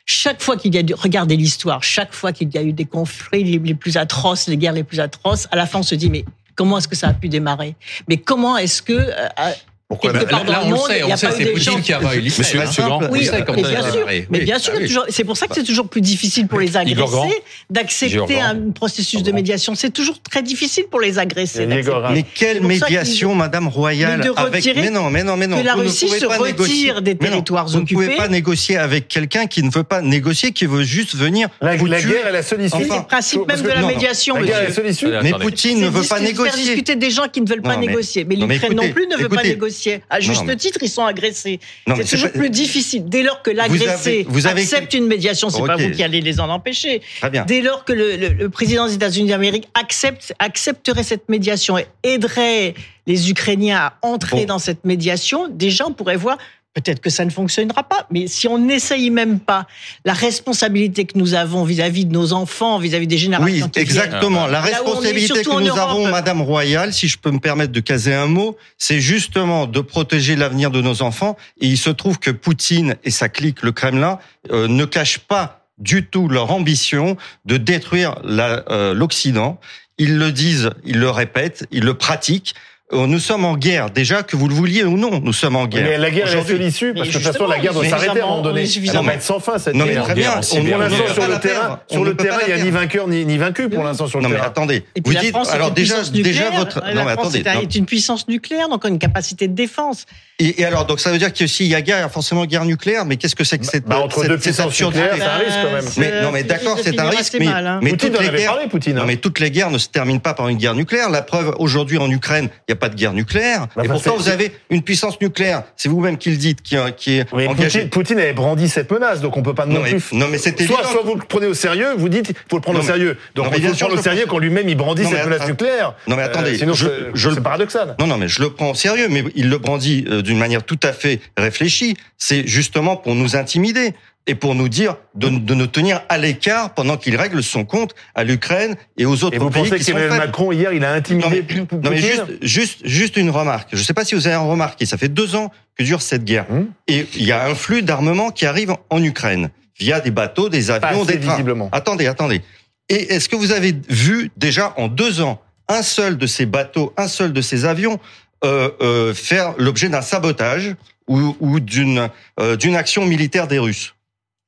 chaque 0.05 0.41
fois 0.41 0.57
qu'il 0.57 0.73
y 0.73 0.77
a 0.77 0.81
eu, 0.81 0.93
regardez 0.93 1.37
l'histoire, 1.37 1.83
chaque 1.83 2.13
fois 2.13 2.31
qu'il 2.31 2.53
y 2.53 2.57
a 2.57 2.63
eu 2.63 2.73
des 2.73 2.85
conflits 2.85 3.43
les, 3.43 3.75
plus 3.75 3.97
atroces, 3.97 4.47
les 4.47 4.57
guerres 4.57 4.73
les 4.73 4.83
plus 4.83 4.99
atroces, 4.99 5.47
à 5.51 5.55
la 5.55 5.65
fin 5.65 5.79
on 5.79 5.83
se 5.83 5.95
dit 5.95 6.09
mais 6.09 6.25
comment 6.55 6.77
est-ce 6.77 6.87
que 6.87 6.95
ça 6.95 7.09
a 7.09 7.13
pu 7.13 7.29
démarrer? 7.29 7.75
Mais 8.07 8.17
comment 8.17 8.57
est-ce 8.57 8.81
que 8.81 8.93
euh, 8.93 9.51
pourquoi 9.91 10.13
là, 10.13 10.61
on 10.63 10.71
le 10.71 10.77
sait, 10.77 11.03
on 11.03 11.17
sait, 11.17 11.27
c'est 11.37 11.45
Poutine 11.47 11.81
qui 11.81 11.91
a 11.91 11.99
envahi 11.99 12.23
Monsieur, 12.23 12.61
Monsieur 12.61 12.83
Grand, 12.83 13.01
oui, 13.11 13.29
mais 13.29 13.61
bien 13.61 13.91
sûr, 13.91 14.05
mais 14.29 14.39
bien 14.39 14.57
sûr, 14.57 14.73
c'est 15.09 15.25
pour 15.25 15.35
ça 15.35 15.47
que 15.47 15.55
c'est 15.55 15.65
toujours 15.65 15.89
plus 15.89 15.99
difficile 15.99 16.47
pour 16.47 16.61
les 16.61 16.77
agressés 16.77 17.43
d'accepter 17.69 18.39
un 18.39 18.71
processus 18.73 19.21
de 19.21 19.33
médiation. 19.33 19.75
C'est 19.75 19.89
toujours 19.89 20.21
très 20.21 20.43
difficile 20.43 20.85
pour 20.89 21.01
les 21.01 21.19
agressés. 21.19 21.65
Mais 21.65 22.23
quelle 22.23 22.61
médiation, 22.61 23.35
Madame 23.35 23.67
Royale 23.67 24.31
avec 24.37 24.65
Mais 24.77 24.89
non, 24.89 25.09
mais 25.09 25.25
non, 25.25 25.35
mais 25.35 25.47
non. 25.47 25.59
Que 25.59 25.65
la 25.65 25.73
Russie 25.73 26.07
se 26.07 26.25
retire 26.25 27.01
des 27.01 27.17
territoires 27.17 27.65
occupés. 27.75 27.93
Vous 27.93 28.01
ne 28.01 28.05
pouvez 28.05 28.15
pas 28.15 28.29
négocier 28.29 28.77
avec 28.77 29.09
quelqu'un 29.09 29.45
qui 29.45 29.61
ne 29.61 29.69
veut 29.69 29.83
pas 29.83 30.01
négocier, 30.01 30.53
qui 30.53 30.67
veut 30.67 30.83
juste 30.83 31.15
venir. 31.15 31.49
La, 31.59 31.75
guerre 31.75 32.27
est 32.27 32.31
la 32.31 32.43
seule 32.43 32.61
issue. 32.61 32.77
C'est 32.87 32.95
le 32.95 33.03
principe 33.03 33.45
même 33.45 33.61
de 33.61 33.67
la 33.67 33.81
médiation, 33.81 34.35
La 34.35 34.43
guerre 34.43 34.61
est 34.61 34.67
la 34.69 34.73
seule 34.73 34.87
issue. 34.87 35.07
Mais 35.21 35.33
Poutine 35.33 35.81
ne 35.81 35.89
veut 35.89 36.07
pas 36.07 36.21
négocier. 36.21 36.61
Discuter 36.61 36.95
des 36.95 37.09
gens 37.09 37.27
qui 37.27 37.41
ne 37.41 37.49
veulent 37.49 37.61
pas 37.61 37.75
négocier. 37.75 38.23
Mais 38.23 38.35
l'Ukraine 38.35 38.73
non 38.73 38.89
plus 38.89 39.07
ne 39.07 39.17
veut 39.17 39.27
pas 39.27 39.43
négocier. 39.43 39.80
À 40.09 40.19
juste 40.19 40.57
titre, 40.57 40.79
ils 40.81 40.89
sont 40.89 41.05
agressés. 41.05 41.59
C'est 41.87 42.03
toujours 42.05 42.31
pas... 42.31 42.39
plus 42.39 42.49
difficile. 42.49 43.05
Dès 43.05 43.23
lors 43.23 43.41
que 43.41 43.51
l'agressé 43.51 44.27
accepte 44.45 44.93
une 44.93 45.07
médiation, 45.07 45.49
c'est 45.49 45.61
okay. 45.61 45.67
pas 45.67 45.77
vous 45.77 45.91
qui 45.91 46.03
allez 46.03 46.21
les 46.21 46.39
en 46.39 46.49
empêcher. 46.49 47.01
Dès 47.47 47.61
lors 47.61 47.85
que 47.85 47.93
le, 47.93 48.15
le, 48.15 48.29
le 48.29 48.49
président 48.49 48.87
des 48.87 48.93
États-Unis 48.93 49.29
d'Amérique 49.29 49.67
accepte, 49.73 50.33
accepterait 50.39 51.03
cette 51.03 51.29
médiation 51.29 51.77
et 51.77 51.87
aiderait 52.03 52.73
les 53.07 53.29
Ukrainiens 53.29 53.77
à 53.77 53.93
entrer 54.01 54.41
bon. 54.41 54.53
dans 54.53 54.59
cette 54.59 54.85
médiation, 54.85 55.47
déjà 55.49 55.87
on 55.87 55.93
pourrait 55.93 56.17
voir 56.17 56.37
Peut-être 56.73 57.01
que 57.01 57.09
ça 57.09 57.25
ne 57.25 57.29
fonctionnera 57.29 57.83
pas, 57.83 58.07
mais 58.11 58.27
si 58.27 58.47
on 58.47 58.57
n'essaye 58.57 59.09
même 59.09 59.41
pas 59.41 59.67
la 60.05 60.13
responsabilité 60.13 61.03
que 61.03 61.17
nous 61.17 61.33
avons 61.33 61.65
vis-à-vis 61.65 62.05
-vis 62.05 62.07
de 62.07 62.13
nos 62.13 62.31
enfants, 62.31 62.77
vis-à-vis 62.79 63.07
-vis 63.07 63.09
des 63.09 63.17
générations 63.17 63.69
oui, 63.75 63.81
exactement. 63.81 64.47
La 64.47 64.61
responsabilité 64.61 65.43
que 65.43 65.49
nous 65.49 65.67
Europe, 65.67 65.79
avons, 65.79 66.07
Madame 66.09 66.41
Royale, 66.41 66.93
si 66.93 67.09
je 67.09 67.17
peux 67.17 67.31
me 67.31 67.39
permettre 67.39 67.73
de 67.73 67.79
caser 67.81 68.13
un 68.13 68.27
mot, 68.27 68.57
c'est 68.77 69.01
justement 69.01 69.67
de 69.67 69.81
protéger 69.81 70.37
l'avenir 70.37 70.71
de 70.71 70.81
nos 70.81 71.01
enfants. 71.01 71.35
Et 71.59 71.67
il 71.67 71.77
se 71.77 71.89
trouve 71.89 72.19
que 72.19 72.31
Poutine 72.31 72.95
et 73.03 73.11
sa 73.11 73.27
clique, 73.27 73.63
le 73.63 73.73
Kremlin, 73.73 74.19
euh, 74.51 74.69
ne 74.69 74.85
cachent 74.85 75.19
pas 75.19 75.65
du 75.77 76.05
tout 76.05 76.29
leur 76.29 76.51
ambition 76.51 77.17
de 77.45 77.57
détruire 77.57 78.15
l'Occident. 78.23 79.59
Euh, 79.61 79.65
ils 79.97 80.17
le 80.17 80.31
disent, 80.31 80.69
ils 80.85 80.99
le 80.99 81.09
répètent, 81.09 81.65
ils 81.71 81.83
le 81.83 81.95
pratiquent 81.95 82.55
nous 82.93 83.19
sommes 83.19 83.45
en 83.45 83.57
guerre. 83.57 83.89
Déjà, 83.89 84.23
que 84.23 84.35
vous 84.35 84.47
le 84.47 84.53
vouliez 84.53 84.83
ou 84.83 84.97
non, 84.97 85.21
nous 85.23 85.33
sommes 85.33 85.55
en 85.55 85.67
guerre. 85.67 85.83
Mais 85.83 85.97
la 85.97 86.11
guerre 86.11 86.31
est 86.31 86.35
la 86.35 86.45
seule 86.45 86.61
issue, 86.61 86.93
parce 86.93 87.07
que 87.07 87.13
de 87.13 87.17
toute 87.17 87.31
façon, 87.31 87.47
la 87.47 87.59
guerre 87.59 87.73
doit 87.73 87.85
s'arrêter 87.85 88.19
à 88.19 88.23
un 88.23 88.27
moment 88.27 88.41
donné. 88.41 88.65
Ça 88.65 89.01
va 89.01 89.13
être 89.13 89.21
sans 89.21 89.39
fin, 89.39 89.57
cette 89.57 89.75
non, 89.75 89.85
guerre. 89.85 89.99
Mais 89.99 90.03
très 90.03 90.15
bien. 90.15 90.41
On, 90.51 90.63
pour 90.63 90.77
l'instant, 90.77 91.13
sur 91.13 91.27
le 91.27 91.39
terrain, 91.39 91.79
sur 91.89 92.03
le 92.03 92.15
terrain, 92.15 92.39
il 92.47 92.53
n'y 92.53 92.61
a 92.61 92.63
ni 92.63 92.71
vainqueur 92.71 93.07
ni, 93.07 93.25
ni 93.25 93.37
vaincu 93.37 93.69
pour 93.69 93.83
l'instant 93.83 94.07
sur 94.07 94.19
le 94.19 94.23
non, 94.23 94.29
terrain. 94.29 94.39
Non, 94.39 94.43
mais 94.43 94.49
attendez. 94.49 94.85
Vous 95.03 95.11
la 95.11 95.21
dites, 95.21 95.31
France 95.31 95.51
alors 95.51 95.71
déjà, 95.71 96.03
déjà 96.03 96.51
votre. 96.51 96.81
La 96.81 96.93
non, 96.93 97.05
mais 97.05 97.13
France 97.13 97.35
attendez. 97.35 97.63
est 97.63 97.75
une 97.75 97.85
puissance 97.85 98.27
nucléaire, 98.27 98.69
donc 98.69 98.85
une 98.85 98.99
capacité 98.99 99.47
de 99.47 99.53
défense. 99.53 100.05
Et, 100.39 100.61
et, 100.61 100.65
alors, 100.65 100.85
donc 100.85 100.99
ça 100.99 101.11
veut 101.11 101.19
dire 101.19 101.31
que 101.31 101.45
s'il 101.45 101.67
y 101.67 101.75
a 101.75 101.81
guerre, 101.81 101.97
il 101.97 102.01
y 102.01 102.03
a 102.03 102.09
forcément 102.09 102.45
guerre 102.45 102.65
nucléaire. 102.65 103.05
Mais 103.05 103.17
qu'est-ce 103.17 103.35
que 103.35 103.43
c'est 103.43 103.59
que 103.59 103.65
cette 103.65 103.85
bah, 103.85 103.99
entre 103.99 104.21
cette, 104.21 104.29
deux 104.29 104.37
puissances 104.37 104.81
nucléaires, 104.81 105.15
c'est 105.15 105.23
un 105.23 105.37
risque 105.37 105.57
quand 105.63 105.71
même. 105.71 105.85
Mais 105.97 106.21
non, 106.23 106.31
mais 106.31 106.43
d'accord, 106.43 106.77
c'est 106.81 106.99
un 106.99 107.09
risque. 107.09 107.37
Mais, 107.39 107.47
hein. 107.47 107.79
toutes 107.97 108.19
les 108.19 108.29
guerres, 108.29 108.53
parlé, 108.53 108.67
Poutine, 108.67 108.95
non, 108.95 109.05
mais 109.05 109.17
toutes 109.17 109.39
les 109.39 109.51
guerres 109.51 109.71
ne 109.71 109.77
se 109.77 109.87
terminent 109.87 110.19
pas 110.19 110.33
par 110.33 110.47
une 110.49 110.57
guerre 110.57 110.75
nucléaire. 110.75 111.09
La 111.09 111.21
preuve, 111.21 111.55
aujourd'hui 111.59 111.97
en 111.97 112.09
Ukraine, 112.09 112.49
il 112.67 112.71
n'y 112.71 112.73
a 112.73 112.80
pas 112.81 112.89
de 112.89 112.95
guerre 112.95 113.13
nucléaire. 113.13 113.67
Bah, 113.75 113.83
et 113.85 113.87
pourtant, 113.87 114.17
vous 114.17 114.27
avez 114.27 114.51
une 114.69 114.81
puissance 114.81 115.21
nucléaire. 115.21 115.63
C'est 115.77 115.87
vous-même 115.87 116.17
qui 116.17 116.31
le 116.31 116.37
dites, 116.37 116.61
qui, 116.61 116.75
qui 116.97 117.19
est 117.19 117.25
oui, 117.31 117.47
engagé. 117.47 117.81
Poutine, 117.81 117.89
Poutine 117.89 118.19
avait 118.19 118.33
brandi 118.33 118.67
cette 118.67 118.91
menace, 118.91 119.21
donc 119.21 119.37
on 119.37 119.43
peut 119.43 119.53
pas 119.53 119.65
non, 119.65 119.75
non 119.75 119.81
plus. 119.83 120.03
Mais, 120.11 120.19
non, 120.19 120.27
mais 120.29 120.37
c'était 120.37 120.65
soit, 120.65 120.83
soit 120.83 121.03
vous 121.03 121.15
le 121.15 121.21
prenez 121.21 121.45
au 121.45 121.53
sérieux, 121.53 121.93
vous 121.95 122.09
dites, 122.09 122.29
il 122.29 122.35
faut 122.49 122.57
le 122.57 122.61
prendre 122.61 122.79
non, 122.79 122.83
au 122.83 122.87
sérieux. 122.87 123.17
Donc 123.35 123.45
non, 123.45 123.51
on 123.51 123.55
peut 123.55 123.67
le 123.67 123.73
prendre 123.73 123.93
au 123.93 124.01
sérieux 124.01 124.25
quand 124.27 124.39
lui-même 124.39 124.67
il 124.67 124.75
brandit 124.75 125.05
cette 125.05 125.25
menace 125.25 125.47
nucléaire. 125.47 125.93
Non, 126.07 126.15
mais 126.17 126.23
attendez, 126.23 126.51
euh, 126.51 126.57
sinon 126.57 126.73
c'est 126.73 127.43
paradoxal. 127.43 127.95
Non, 127.99 128.07
non, 128.07 128.17
mais 128.17 128.27
je 128.27 128.41
le 128.41 128.49
prends 128.49 128.71
au 128.71 128.75
sérieux, 128.75 129.07
mais 129.09 129.23
il 129.35 129.49
le 129.49 129.57
brandit 129.59 130.05
euh, 130.09 130.21
d'une 130.21 130.39
manière 130.39 130.63
tout 130.63 130.79
à 130.83 130.91
fait 130.91 131.21
réfléchie. 131.37 131.95
C'est 132.17 132.47
justement 132.47 132.97
pour 132.97 133.15
nous 133.15 133.35
intimider 133.35 133.93
et 134.27 134.35
pour 134.35 134.55
nous 134.55 134.69
dire 134.69 134.97
de, 135.15 135.29
de 135.29 135.53
nous 135.53 135.67
tenir 135.67 136.01
à 136.09 136.17
l'écart 136.17 136.73
pendant 136.73 136.97
qu'il 136.97 137.15
règle 137.15 137.41
son 137.41 137.65
compte 137.65 137.95
à 138.13 138.23
l'Ukraine 138.23 138.75
et 138.97 139.05
aux 139.05 139.23
autres 139.23 139.35
et 139.35 139.39
vous 139.39 139.49
pays 139.49 139.63
pensez 139.63 139.77
qui 139.77 139.85
sont 139.85 139.91
Emmanuel 139.91 140.17
Macron 140.17 140.51
hier 140.51 140.73
il 140.73 140.85
a 140.85 140.93
intimidé 140.93 141.27
non 141.27 141.67
mais, 141.71 141.77
non 141.77 141.89
mais 141.89 141.97
juste, 141.97 142.23
juste, 142.41 142.79
juste 142.83 143.17
une 143.17 143.31
remarque. 143.31 143.69
Je 143.73 143.79
ne 143.79 143.83
sais 143.83 143.93
pas 143.93 144.05
si 144.05 144.15
vous 144.15 144.27
avez 144.27 144.35
remarqué, 144.35 144.85
ça 144.85 144.97
fait 144.97 145.09
deux 145.09 145.35
ans 145.35 145.51
que 145.77 145.83
dure 145.83 146.01
cette 146.01 146.23
guerre 146.23 146.45
hum 146.49 146.67
et 146.87 147.07
il 147.15 147.23
y 147.23 147.31
a 147.31 147.45
un 147.47 147.55
flux 147.55 147.81
d'armement 147.81 148.31
qui 148.31 148.45
arrive 148.45 148.75
en 148.89 149.03
Ukraine 149.03 149.49
via 149.79 149.99
des 149.99 150.11
bateaux, 150.11 150.49
des 150.49 150.69
avions, 150.69 151.03
des 151.03 151.19
trains. 151.19 151.31
Visiblement. 151.33 151.69
Attendez, 151.71 152.07
attendez. 152.07 152.41
Et 152.89 153.13
est-ce 153.13 153.27
que 153.27 153.35
vous 153.35 153.51
avez 153.51 153.73
vu 153.89 154.31
déjà 154.37 154.73
en 154.77 154.87
deux 154.87 155.21
ans 155.21 155.41
un 155.67 155.81
seul 155.81 156.17
de 156.17 156.27
ces 156.27 156.45
bateaux, 156.45 156.93
un 156.97 157.07
seul 157.07 157.33
de 157.33 157.41
ces 157.41 157.65
avions 157.65 157.99
euh, 158.43 158.69
euh, 158.81 159.13
faire 159.13 159.53
l'objet 159.57 159.89
d'un 159.89 160.01
sabotage 160.01 160.75
ou, 161.07 161.35
ou 161.39 161.59
d'une 161.59 162.09
euh, 162.39 162.55
d'une 162.55 162.75
action 162.75 163.05
militaire 163.05 163.47
des 163.47 163.59
Russes? 163.59 163.95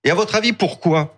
Et 0.03 0.11
à 0.11 0.15
votre 0.15 0.35
avis, 0.35 0.53
pourquoi? 0.53 1.17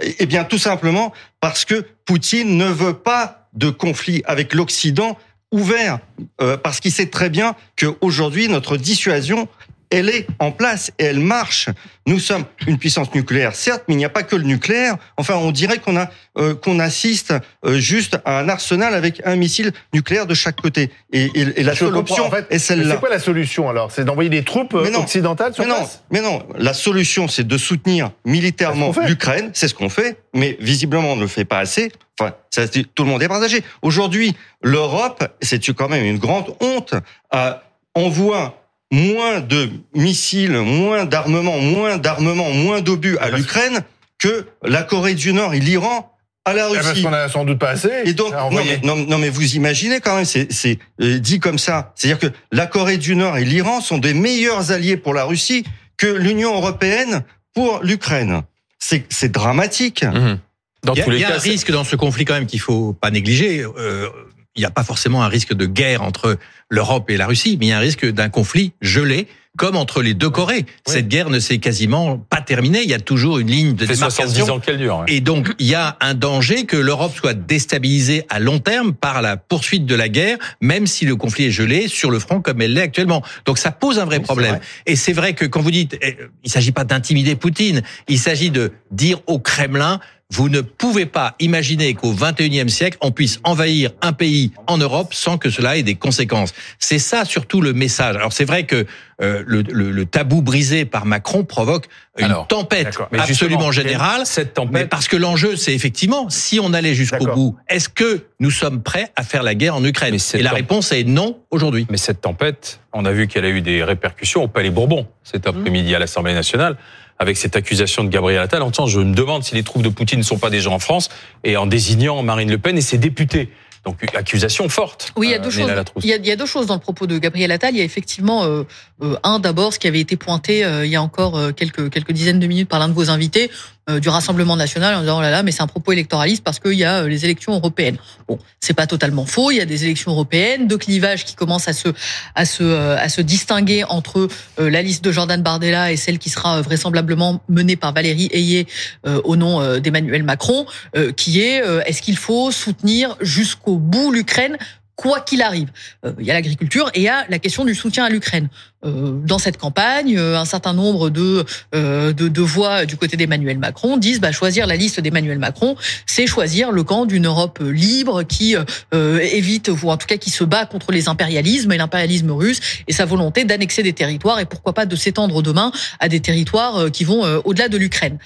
Eh 0.00 0.26
bien, 0.26 0.44
tout 0.44 0.58
simplement 0.58 1.12
parce 1.40 1.64
que 1.64 1.84
Poutine 2.04 2.56
ne 2.56 2.66
veut 2.66 2.94
pas 2.94 3.48
de 3.52 3.70
conflit 3.70 4.22
avec 4.24 4.54
l'Occident 4.54 5.18
ouvert, 5.50 5.98
euh, 6.40 6.56
parce 6.56 6.80
qu'il 6.80 6.92
sait 6.92 7.10
très 7.10 7.28
bien 7.28 7.54
qu'aujourd'hui, 7.78 8.48
notre 8.48 8.78
dissuasion 8.78 9.48
elle 9.92 10.08
est 10.08 10.26
en 10.40 10.50
place 10.50 10.90
et 10.98 11.04
elle 11.04 11.20
marche. 11.20 11.68
Nous 12.06 12.18
sommes 12.18 12.44
une 12.66 12.78
puissance 12.78 13.14
nucléaire, 13.14 13.54
certes, 13.54 13.84
mais 13.86 13.94
il 13.94 13.98
n'y 13.98 14.04
a 14.04 14.08
pas 14.08 14.24
que 14.24 14.34
le 14.34 14.42
nucléaire. 14.42 14.96
Enfin, 15.16 15.36
on 15.36 15.52
dirait 15.52 15.78
qu'on 15.78 15.96
a 15.96 16.10
euh, 16.36 16.54
qu'on 16.54 16.80
assiste 16.80 17.32
euh, 17.64 17.78
juste 17.78 18.18
à 18.24 18.40
un 18.40 18.48
arsenal 18.48 18.94
avec 18.94 19.22
un 19.24 19.36
missile 19.36 19.70
nucléaire 19.92 20.26
de 20.26 20.34
chaque 20.34 20.60
côté. 20.60 20.90
Et, 21.12 21.26
et, 21.34 21.60
et 21.60 21.62
la 21.62 21.76
seule 21.76 21.94
option 21.94 22.26
en 22.26 22.30
fait, 22.30 22.46
est 22.50 22.58
celle-là. 22.58 22.94
C'est 22.94 23.00
quoi 23.00 23.10
la 23.10 23.20
solution 23.20 23.68
alors? 23.68 23.92
C'est 23.92 24.04
d'envoyer 24.04 24.30
des 24.30 24.42
troupes 24.42 24.74
Mais 24.74 24.90
non. 24.90 25.00
occidentales 25.02 25.54
sur 25.54 25.62
mais 25.62 25.70
non, 25.70 25.76
place? 25.76 26.02
Mais 26.10 26.20
non, 26.20 26.42
la 26.58 26.74
solution 26.74 27.28
c'est 27.28 27.46
de 27.46 27.58
soutenir 27.58 28.10
militairement 28.24 28.92
l'Ukraine, 29.06 29.50
c'est 29.52 29.68
ce 29.68 29.74
qu'on 29.74 29.90
fait, 29.90 30.16
mais 30.34 30.56
visiblement 30.58 31.12
on 31.12 31.16
ne 31.16 31.22
le 31.22 31.28
fait 31.28 31.44
pas 31.44 31.58
assez. 31.58 31.92
Enfin, 32.18 32.34
ça, 32.50 32.68
tout 32.68 33.04
le 33.04 33.10
monde 33.10 33.22
est 33.22 33.28
partagé. 33.28 33.62
Aujourd'hui, 33.80 34.34
l'Europe, 34.62 35.24
c'est 35.40 35.64
quand 35.74 35.88
même 35.88 36.04
une 36.04 36.18
grande 36.18 36.54
honte, 36.60 36.94
euh, 37.34 37.54
envoie 37.94 38.61
moins 38.92 39.40
de 39.40 39.70
missiles, 39.94 40.52
moins 40.58 41.06
d'armements, 41.06 41.58
moins 41.58 41.96
d'armements, 41.96 42.50
moins 42.50 42.80
d'obus 42.82 43.16
à 43.18 43.30
l'Ukraine 43.30 43.80
que 44.18 44.46
la 44.62 44.82
Corée 44.82 45.14
du 45.14 45.32
Nord 45.32 45.54
et 45.54 45.60
l'Iran 45.60 46.14
à 46.44 46.52
la 46.52 46.66
Ah, 46.66 46.70
Parce 46.74 46.88
Russie. 46.90 47.02
qu'on 47.02 47.12
a 47.12 47.28
sans 47.28 47.44
doute 47.44 47.58
pas 47.58 47.70
assez. 47.70 47.90
Et 48.04 48.12
donc, 48.14 48.32
non 48.32 48.50
mais, 48.52 48.80
non, 48.84 48.96
non, 48.96 49.18
mais 49.18 49.30
vous 49.30 49.54
imaginez 49.56 50.00
quand 50.00 50.14
même, 50.16 50.24
c'est 50.26 50.52
c'est, 50.52 50.78
euh, 51.00 51.18
dit 51.18 51.40
comme 51.40 51.58
ça. 51.58 51.92
C'est-à-dire 51.94 52.18
que 52.18 52.34
la 52.52 52.66
Corée 52.66 52.98
du 52.98 53.16
Nord 53.16 53.38
et 53.38 53.44
l'Iran 53.44 53.80
sont 53.80 53.98
des 53.98 54.12
meilleurs 54.12 54.70
alliés 54.72 54.96
pour 54.96 55.14
la 55.14 55.24
Russie 55.24 55.64
que 55.96 56.06
l'Union 56.06 56.54
européenne 56.54 57.22
pour 57.54 57.80
l'Ukraine. 57.82 58.42
C'est 58.78 59.04
c'est 59.08 59.32
dramatique. 59.32 60.02
Mhm. 60.04 60.38
Dans 60.84 60.94
Il 60.94 60.98
y 60.98 61.00
a, 61.00 61.04
tous 61.04 61.10
les 61.10 61.16
il 61.18 61.20
y 61.20 61.24
a 61.24 61.28
cas, 61.28 61.34
un 61.36 61.38
risque 61.38 61.70
dans 61.70 61.84
ce 61.84 61.94
conflit 61.94 62.24
quand 62.24 62.34
même 62.34 62.46
qu'il 62.46 62.58
faut 62.60 62.92
pas 62.92 63.10
négliger. 63.12 63.64
Euh, 63.78 64.08
il 64.56 64.60
n'y 64.60 64.66
a 64.66 64.70
pas 64.70 64.84
forcément 64.84 65.22
un 65.22 65.28
risque 65.28 65.54
de 65.54 65.66
guerre 65.66 66.02
entre 66.02 66.38
l'Europe 66.68 67.10
et 67.10 67.16
la 67.16 67.26
Russie, 67.26 67.56
mais 67.58 67.66
il 67.66 67.68
y 67.70 67.72
a 67.72 67.78
un 67.78 67.80
risque 67.80 68.06
d'un 68.06 68.28
conflit 68.28 68.72
gelé, 68.80 69.26
comme 69.58 69.76
entre 69.76 70.00
les 70.00 70.14
deux 70.14 70.30
Corées. 70.30 70.64
Cette 70.86 71.08
guerre 71.08 71.28
ne 71.28 71.38
s'est 71.38 71.58
quasiment 71.58 72.16
pas 72.16 72.40
terminée. 72.40 72.82
Il 72.82 72.88
y 72.88 72.94
a 72.94 73.00
toujours 73.00 73.38
une 73.38 73.50
ligne 73.50 73.74
de 73.74 73.84
ça 73.84 73.92
fait 73.92 73.96
70 73.96 74.32
démarcation. 74.32 74.54
ans 74.54 74.60
qu'elle 74.60 74.78
dure. 74.78 74.98
ouais. 75.00 75.04
Et 75.08 75.20
donc, 75.20 75.52
il 75.58 75.66
y 75.66 75.74
a 75.74 75.96
un 76.00 76.14
danger 76.14 76.64
que 76.64 76.76
l'Europe 76.76 77.12
soit 77.14 77.34
déstabilisée 77.34 78.24
à 78.30 78.40
long 78.40 78.58
terme 78.58 78.94
par 78.94 79.20
la 79.20 79.36
poursuite 79.36 79.84
de 79.84 79.94
la 79.94 80.08
guerre, 80.08 80.38
même 80.62 80.86
si 80.86 81.04
le 81.04 81.16
conflit 81.16 81.46
est 81.46 81.50
gelé 81.50 81.88
sur 81.88 82.10
le 82.10 82.18
front 82.18 82.40
comme 82.40 82.62
elle 82.62 82.72
l'est 82.72 82.82
actuellement. 82.82 83.22
Donc, 83.44 83.58
ça 83.58 83.72
pose 83.72 83.98
un 83.98 84.06
vrai 84.06 84.20
problème. 84.20 84.58
Et 84.86 84.96
c'est 84.96 85.12
vrai 85.12 85.34
que 85.34 85.44
quand 85.44 85.60
vous 85.60 85.70
dites, 85.70 85.98
eh, 86.00 86.16
il 86.44 86.50
s'agit 86.50 86.72
pas 86.72 86.84
d'intimider 86.84 87.36
Poutine, 87.36 87.82
il 88.08 88.18
s'agit 88.18 88.50
de 88.50 88.72
dire 88.90 89.18
au 89.26 89.38
Kremlin, 89.38 90.00
vous 90.32 90.48
ne 90.48 90.62
pouvez 90.62 91.04
pas 91.04 91.34
imaginer 91.40 91.92
qu'au 91.94 92.14
21e 92.14 92.68
siècle, 92.68 92.96
on 93.02 93.10
puisse 93.12 93.38
envahir 93.44 93.90
un 94.00 94.12
pays 94.14 94.50
en 94.66 94.78
Europe 94.78 95.12
sans 95.12 95.36
que 95.36 95.50
cela 95.50 95.76
ait 95.76 95.82
des 95.82 95.94
conséquences. 95.96 96.54
C'est 96.78 96.98
ça 96.98 97.24
surtout 97.26 97.60
le 97.60 97.74
message. 97.74 98.16
Alors 98.16 98.32
c'est 98.32 98.46
vrai 98.46 98.64
que 98.64 98.86
euh, 99.20 99.44
le, 99.46 99.60
le- 99.62 99.90
le 99.90 100.06
tabou 100.06 100.40
brisé 100.40 100.84
par 100.86 101.04
Macron 101.04 101.44
provoque 101.44 101.86
une 102.18 102.24
Alors, 102.24 102.48
tempête 102.48 102.98
absolument 103.12 103.70
générale. 103.72 104.22
cette 104.24 104.54
tempête- 104.54 104.72
Mais 104.72 104.86
parce 104.86 105.06
que 105.06 105.16
l'enjeu, 105.16 105.54
c'est 105.56 105.74
effectivement, 105.74 106.28
si 106.30 106.58
on 106.60 106.72
allait 106.72 106.94
jusqu'au 106.94 107.26
bout, 107.26 107.56
est-ce 107.68 107.88
que 107.90 108.24
nous 108.40 108.50
sommes 108.50 108.82
prêts 108.82 109.12
à 109.16 109.22
faire 109.22 109.42
la 109.42 109.54
guerre 109.54 109.76
en 109.76 109.84
Ukraine? 109.84 110.14
Et 110.34 110.42
la 110.42 110.50
temp- 110.50 110.56
réponse 110.56 110.92
est 110.92 111.04
non 111.04 111.38
aujourd'hui. 111.50 111.86
Mais 111.90 111.98
cette 111.98 112.22
tempête, 112.22 112.80
on 112.94 113.04
a 113.04 113.12
vu 113.12 113.28
qu'elle 113.28 113.44
a 113.44 113.50
eu 113.50 113.60
des 113.60 113.84
répercussions 113.84 114.42
au 114.44 114.48
Palais 114.48 114.70
Bourbon 114.70 115.06
cet 115.24 115.46
après-midi 115.46 115.94
à 115.94 115.98
l'Assemblée 116.00 116.34
nationale, 116.34 116.76
avec 117.22 117.36
cette 117.36 117.56
accusation 117.56 118.04
de 118.04 118.10
Gabriel 118.10 118.40
Attal. 118.40 118.62
En 118.62 118.70
temps, 118.70 118.86
je 118.86 119.00
me 119.00 119.14
demande 119.14 119.44
si 119.44 119.54
les 119.54 119.62
troupes 119.62 119.82
de 119.82 119.88
Poutine 119.88 120.18
ne 120.18 120.24
sont 120.24 120.38
pas 120.38 120.50
déjà 120.50 120.70
en 120.70 120.78
France, 120.78 121.08
et 121.44 121.56
en 121.56 121.66
désignant 121.66 122.22
Marine 122.22 122.50
Le 122.50 122.58
Pen 122.58 122.76
et 122.76 122.82
ses 122.82 122.98
députés. 122.98 123.48
Donc, 123.84 123.96
accusation 124.14 124.68
forte. 124.68 125.12
Oui, 125.16 125.28
il 125.28 125.30
y 125.30 125.34
a 125.34 125.38
euh, 125.38 125.42
deux 125.42 125.50
choses. 125.50 125.68
Latrousse. 125.68 126.04
Il 126.04 126.10
y, 126.10 126.12
a, 126.12 126.16
il 126.16 126.26
y 126.26 126.30
a 126.30 126.36
deux 126.36 126.46
choses 126.46 126.66
dans 126.66 126.74
le 126.74 126.80
propos 126.80 127.08
de 127.08 127.18
Gabriel 127.18 127.50
Attal. 127.50 127.74
Il 127.74 127.78
y 127.78 127.80
a 127.80 127.84
effectivement 127.84 128.44
euh, 128.44 128.62
euh, 129.02 129.16
un 129.24 129.40
d'abord 129.40 129.72
ce 129.72 129.80
qui 129.80 129.88
avait 129.88 129.98
été 129.98 130.16
pointé 130.16 130.64
euh, 130.64 130.86
il 130.86 130.92
y 130.92 130.94
a 130.94 131.02
encore 131.02 131.52
quelques 131.56 131.90
quelques 131.90 132.12
dizaines 132.12 132.38
de 132.38 132.46
minutes 132.46 132.68
par 132.68 132.78
l'un 132.78 132.88
de 132.88 132.92
vos 132.92 133.10
invités 133.10 133.50
du 133.88 134.08
Rassemblement 134.08 134.56
national 134.56 134.94
en 134.94 135.00
disant 135.00 135.18
oh 135.18 135.22
là 135.22 135.30
là 135.30 135.42
mais 135.42 135.52
c'est 135.52 135.62
un 135.62 135.66
propos 135.66 135.92
électoraliste 135.92 136.44
parce 136.44 136.58
qu'il 136.58 136.74
y 136.74 136.84
a 136.84 137.02
euh, 137.02 137.08
les 137.08 137.24
élections 137.24 137.52
européennes. 137.52 137.96
Bon, 138.28 138.38
c'est 138.60 138.74
pas 138.74 138.86
totalement 138.86 139.26
faux. 139.26 139.50
Il 139.50 139.56
y 139.56 139.60
a 139.60 139.64
des 139.64 139.84
élections 139.84 140.12
européennes, 140.12 140.68
deux 140.68 140.78
clivages 140.78 141.24
qui 141.24 141.34
commencent 141.34 141.68
à 141.68 141.72
se 141.72 141.88
à 142.34 142.44
se 142.44 142.62
euh, 142.62 142.96
à 142.96 143.08
se 143.08 143.20
distinguer 143.20 143.84
entre 143.84 144.28
euh, 144.58 144.70
la 144.70 144.82
liste 144.82 145.04
de 145.04 145.12
Jordan 145.12 145.42
Bardella 145.42 145.92
et 145.92 145.96
celle 145.96 146.18
qui 146.18 146.30
sera 146.30 146.58
euh, 146.58 146.62
vraisemblablement 146.62 147.42
menée 147.48 147.76
par 147.76 147.92
Valérie 147.92 148.28
Ayé 148.32 148.66
euh, 149.06 149.20
au 149.24 149.36
nom 149.36 149.60
euh, 149.60 149.80
d'Emmanuel 149.80 150.22
Macron, 150.22 150.66
euh, 150.96 151.12
qui 151.12 151.40
est 151.40 151.62
euh, 151.62 151.82
est-ce 151.84 152.02
qu'il 152.02 152.16
faut 152.16 152.50
soutenir 152.50 153.16
jusqu'au 153.20 153.76
bout 153.76 154.12
l'Ukraine 154.12 154.56
quoi 154.96 155.20
qu'il 155.20 155.42
arrive. 155.42 155.70
Euh, 156.04 156.12
Il 156.18 156.26
y 156.26 156.30
a 156.30 156.34
l'agriculture 156.34 156.90
et 156.94 157.00
il 157.00 157.04
y 157.04 157.08
a 157.08 157.26
la 157.28 157.38
question 157.38 157.64
du 157.64 157.74
soutien 157.74 158.04
à 158.04 158.10
l'Ukraine. 158.10 158.48
Euh, 158.84 159.12
dans 159.24 159.38
cette 159.38 159.58
campagne, 159.58 160.16
euh, 160.18 160.36
un 160.36 160.44
certain 160.44 160.72
nombre 160.72 161.08
de, 161.08 161.44
euh, 161.72 162.12
de, 162.12 162.26
de 162.26 162.40
voix 162.40 162.84
du 162.84 162.96
côté 162.96 163.16
d'Emmanuel 163.16 163.58
Macron 163.58 163.96
disent 163.96 164.20
bah, 164.20 164.32
choisir 164.32 164.66
la 164.66 164.74
liste 164.74 164.98
d'Emmanuel 164.98 165.38
Macron, 165.38 165.76
c'est 166.04 166.26
choisir 166.26 166.72
le 166.72 166.82
camp 166.82 167.06
d'une 167.06 167.26
Europe 167.26 167.60
libre 167.62 168.24
qui 168.24 168.56
évite, 168.92 169.70
ou 169.82 169.90
en 169.90 169.96
tout 169.96 170.06
cas 170.06 170.16
qui 170.16 170.30
se 170.30 170.44
bat 170.44 170.66
contre 170.66 170.92
les 170.92 171.08
impérialismes 171.08 171.72
et 171.72 171.76
l'impérialisme 171.76 172.30
russe 172.32 172.60
et 172.88 172.92
sa 172.92 173.04
volonté 173.04 173.44
d'annexer 173.44 173.82
des 173.82 173.92
territoires 173.92 174.40
et 174.40 174.44
pourquoi 174.44 174.72
pas 174.72 174.86
de 174.86 174.96
s'étendre 174.96 175.42
demain 175.42 175.72
à 176.00 176.08
des 176.08 176.20
territoires 176.20 176.90
qui 176.90 177.04
vont 177.04 177.22
au-delà 177.44 177.68
de 177.68 177.76
l'Ukraine. 177.76 178.18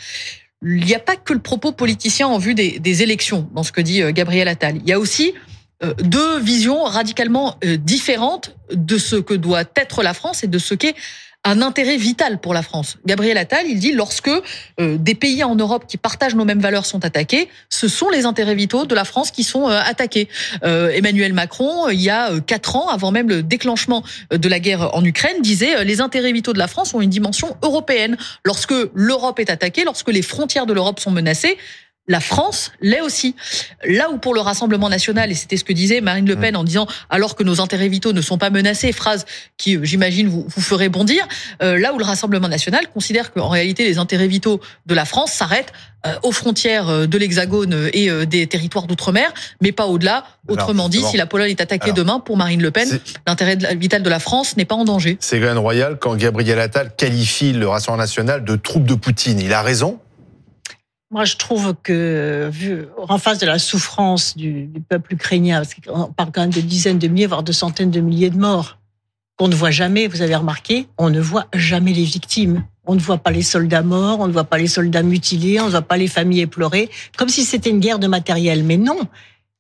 Il 0.63 0.85
n'y 0.85 0.95
a 0.95 0.99
pas 0.99 1.17
que 1.17 1.33
le 1.33 1.41
propos 1.41 1.73
politicien 1.73 2.27
en 2.27 2.39
vue 2.39 2.55
des, 2.55 3.03
élections 3.03 3.49
dans 3.55 3.63
ce 3.63 3.73
que 3.73 3.81
dit 3.81 4.03
Gabriel 4.13 4.49
Attal. 4.49 4.77
Il 4.77 4.89
y 4.89 4.93
a 4.93 4.99
aussi 4.99 5.35
deux 6.03 6.39
visions 6.41 6.85
radicalement 6.85 7.57
euh, 7.65 7.77
différentes 7.77 8.57
de 8.73 8.99
ce 8.99 9.17
que 9.17 9.35
doit 9.35 9.65
être 9.77 10.03
la 10.03 10.15
France 10.15 10.43
et 10.43 10.47
de 10.47 10.59
ce 10.59 10.75
qu'est 10.75 10.95
un 11.47 11.63
intérêt 11.63 11.97
vital 11.97 12.41
pour 12.41 12.55
la 12.55 12.63
France. 12.63 12.99
Gabriel 13.07 13.39
Attal, 13.39 13.67
il 13.69 13.79
dit 13.79 13.93
lorsque 13.93 14.29
euh, 14.29 14.97
des 14.99 15.15
pays 15.15 15.45
en 15.45 15.55
Europe 15.55 15.85
qui 15.87 15.97
partagent 15.97 16.35
nos 16.35 16.45
mêmes 16.45 16.61
valeurs 16.61 16.85
sont 16.85 17.05
attaqués, 17.05 17.49
ce 17.69 17.87
sont 17.87 18.11
les 18.11 18.27
intérêts 18.27 18.57
vitaux 18.57 18.85
de 18.85 18.95
la 18.97 19.05
France 19.05 19.31
qui 19.31 19.45
sont 19.45 19.69
euh, 19.69 19.79
attaqués. 19.85 20.29
Euh, 20.65 20.91
Emmanuel 20.91 21.33
Macron, 21.33 21.89
il 21.89 22.01
y 22.01 22.11
a 22.11 22.33
euh, 22.33 22.41
quatre 22.41 22.75
ans, 22.75 22.89
avant 22.89 23.13
même 23.13 23.29
le 23.29 23.45
déclenchement 23.45 24.03
euh, 24.33 24.39
de 24.39 24.49
la 24.49 24.59
guerre 24.59 24.93
en 24.95 25.05
Ukraine, 25.05 25.41
disait 25.41 25.77
euh, 25.77 25.85
les 25.85 26.01
intérêts 26.01 26.33
vitaux 26.33 26.53
de 26.53 26.59
la 26.59 26.67
France 26.67 26.95
ont 26.95 27.01
une 27.01 27.11
dimension 27.11 27.57
européenne. 27.63 28.17
Lorsque 28.45 28.75
l'Europe 28.95 29.39
est 29.39 29.51
attaquée, 29.51 29.85
lorsque 29.85 30.09
les 30.09 30.23
frontières 30.23 30.67
de 30.67 30.73
l'Europe 30.73 30.99
sont 30.99 31.13
menacées, 31.13 31.59
la 32.09 32.21
France 32.21 32.73
l'est 32.81 33.01
aussi. 33.01 33.35
Là 33.85 34.11
où 34.11 34.19
pour 34.19 34.35
le 34.35 34.41
Rassemblement 34.41 34.89
national, 34.89 35.31
et 35.31 35.35
c'était 35.35 35.57
ce 35.57 35.65
que 35.65 35.73
disait 35.73 36.01
Marine 36.01 36.27
Le 36.27 36.37
Pen 36.37 36.57
en 36.57 36.65
disant 36.65 36.87
alors 37.11 37.35
que 37.35 37.43
nos 37.43 37.61
intérêts 37.61 37.89
vitaux 37.89 38.13
ne 38.13 38.21
sont 38.21 38.39
pas 38.39 38.51
menacés, 38.51 38.93
phrase 38.93 39.25
qui, 39.57 39.77
euh, 39.77 39.81
j'imagine, 39.85 40.29
vous, 40.29 40.47
vous 40.49 40.61
ferait 40.63 40.89
bondir, 40.89 41.27
euh, 41.63 41.79
là 41.79 41.93
où 41.93 41.99
le 41.99 42.05
Rassemblement 42.05 42.49
national 42.49 42.87
considère 42.93 43.33
qu'en 43.33 43.49
réalité 43.49 43.85
les 43.85 43.99
intérêts 43.99 44.29
vitaux 44.29 44.61
de 44.87 44.95
la 44.95 45.05
France 45.05 45.33
s'arrêtent 45.33 45.73
euh, 46.07 46.15
aux 46.23 46.33
frontières 46.33 46.89
euh, 46.89 47.07
de 47.07 47.19
l'Hexagone 47.19 47.89
et 47.93 48.11
euh, 48.11 48.27
des 48.27 48.47
territoires 48.47 48.87
d'outre-mer, 48.87 49.33
mais 49.61 49.73
pas 49.73 49.87
au-delà. 49.87 50.25
Autrement 50.49 50.89
dit, 50.89 51.03
si 51.03 51.17
la 51.17 51.27
Pologne 51.27 51.51
est 51.51 51.61
attaquée 51.61 51.87
Alors, 51.87 51.97
demain, 51.97 52.21
pour 52.21 52.37
Marine 52.37 52.63
Le 52.63 52.71
Pen, 52.71 52.87
c'est- 52.89 53.01
l'intérêt 53.27 53.57
vital 53.77 54.03
de 54.05 54.11
la 54.11 54.21
France 54.21 54.57
n'est 54.57 54.65
pas 54.65 54.77
en 54.77 54.85
danger. 54.85 55.17
Ségolène 55.19 55.59
Royal, 55.59 55.99
quand 55.99 56.15
Gabriel 56.15 56.61
Attal 56.61 56.93
qualifie 56.97 57.53
le 57.53 57.67
Rassemblement 57.67 58.03
national 58.05 58.45
de 58.45 58.55
troupe 58.55 58.85
de 58.85 58.95
Poutine, 58.95 59.41
il 59.41 59.53
a 59.53 59.63
raison 59.63 59.99
Moi, 61.17 61.25
je 61.25 61.37
trouve 61.37 61.75
que, 61.83 62.51
vu 62.53 62.89
en 63.09 63.17
face 63.17 63.39
de 63.39 63.47
la 63.47 63.59
souffrance 63.59 64.37
du, 64.37 64.69
peuple 64.87 65.15
ukrainien, 65.15 65.63
parce 65.63 65.73
qu'on 65.73 66.13
parle 66.13 66.31
quand 66.31 66.43
même 66.43 66.53
de 66.53 66.61
dizaines 66.61 66.99
de 66.99 67.09
milliers, 67.09 67.25
voire 67.25 67.43
de 67.43 67.53
centaines 67.53 67.91
de 67.91 68.01
milliers 68.01 68.29
de 68.29 68.37
morts, 68.37 68.77
qu'on 69.39 69.49
ne 69.49 69.55
voit 69.55 69.71
jamais, 69.71 70.09
vous 70.09 70.21
avez 70.21 70.37
remarqué, 70.37 70.89
on 70.99 71.09
ne 71.09 71.19
voit 71.19 71.47
jamais 71.55 71.95
les 71.95 72.05
victimes. 72.05 72.67
On 72.85 72.95
ne 72.95 73.01
voit 73.01 73.17
pas 73.17 73.31
les 73.31 73.41
soldats 73.41 73.81
morts, 73.81 74.21
on 74.21 74.27
ne 74.27 74.33
voit 74.33 74.45
pas 74.45 74.59
les 74.59 74.67
soldats 74.67 75.03
mutilés, 75.03 75.59
on 75.59 75.65
ne 75.65 75.71
voit 75.71 75.81
pas 75.81 75.97
les 75.97 76.07
familles 76.07 76.43
éplorées, 76.43 76.91
comme 77.17 77.31
si 77.31 77.47
c'était 77.47 77.71
une 77.71 77.81
guerre 77.81 77.99
de 77.99 78.09
matériel. 78.09 78.63
Mais 78.63 78.77
non, 78.77 78.99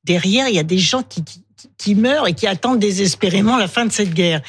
derrière, 0.04 0.48
il 0.50 0.54
y 0.54 0.58
a 0.58 0.62
des 0.62 0.76
gens 0.76 1.02
qui, 1.02 1.24
qui 1.78 1.94
meurent 1.94 2.26
et 2.26 2.32
qui 2.32 2.46
attendent 2.46 2.78
désespérément 2.78 3.56
la 3.56 3.68
fin 3.68 3.86
de 3.86 3.92
cette 3.92 4.14
guerre. 4.14 4.40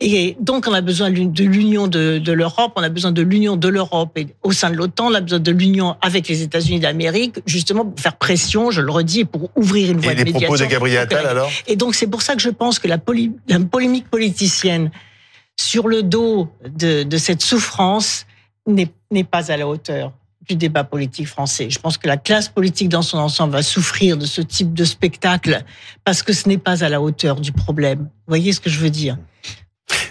Et 0.00 0.36
donc, 0.40 0.66
on 0.68 0.72
a 0.72 0.80
besoin 0.80 1.10
de 1.10 1.44
l'union 1.44 1.86
de, 1.88 2.18
de 2.18 2.32
l'Europe, 2.32 2.72
on 2.76 2.82
a 2.82 2.88
besoin 2.88 3.12
de 3.12 3.22
l'union 3.22 3.56
de 3.56 3.68
l'Europe 3.68 4.16
et 4.16 4.26
au 4.42 4.52
sein 4.52 4.70
de 4.70 4.76
l'OTAN, 4.76 5.06
on 5.10 5.14
a 5.14 5.20
besoin 5.20 5.38
de 5.40 5.50
l'union 5.52 5.96
avec 6.00 6.28
les 6.28 6.42
États-Unis 6.42 6.80
d'Amérique, 6.80 7.40
justement 7.46 7.84
pour 7.84 8.00
faire 8.00 8.16
pression, 8.16 8.70
je 8.70 8.80
le 8.80 8.90
redis, 8.90 9.24
pour 9.24 9.50
ouvrir 9.56 9.90
une 9.92 10.00
voie 10.00 10.12
Et 10.12 10.16
de 10.16 10.24
les 10.24 10.30
propos 10.32 10.46
de 10.46 10.50
médiation. 10.52 10.68
Gabriel 10.68 10.98
Attal 11.02 11.26
alors? 11.26 11.50
Et 11.66 11.76
donc, 11.76 11.94
c'est 11.94 12.06
pour 12.06 12.22
ça 12.22 12.34
que 12.34 12.42
je 12.42 12.50
pense 12.50 12.78
que 12.78 12.88
la, 12.88 12.98
poly- 12.98 13.32
la 13.48 13.60
polémique 13.60 14.08
politicienne 14.10 14.90
sur 15.60 15.88
le 15.88 16.02
dos 16.02 16.48
de, 16.68 17.02
de 17.02 17.16
cette 17.18 17.42
souffrance 17.42 18.26
n'est 18.66 19.24
pas 19.24 19.50
à 19.52 19.56
la 19.56 19.68
hauteur. 19.68 20.12
Du 20.48 20.56
débat 20.56 20.84
politique 20.84 21.28
français. 21.28 21.70
Je 21.70 21.78
pense 21.78 21.98
que 21.98 22.06
la 22.06 22.16
classe 22.16 22.48
politique 22.48 22.88
dans 22.88 23.02
son 23.02 23.18
ensemble 23.18 23.52
va 23.52 23.62
souffrir 23.62 24.16
de 24.16 24.26
ce 24.26 24.40
type 24.40 24.74
de 24.74 24.84
spectacle 24.84 25.62
parce 26.04 26.22
que 26.22 26.32
ce 26.32 26.48
n'est 26.48 26.58
pas 26.58 26.84
à 26.84 26.88
la 26.88 27.00
hauteur 27.00 27.40
du 27.40 27.52
problème. 27.52 28.00
Vous 28.00 28.28
voyez 28.28 28.52
ce 28.52 28.60
que 28.60 28.70
je 28.70 28.78
veux 28.78 28.90
dire? 28.90 29.16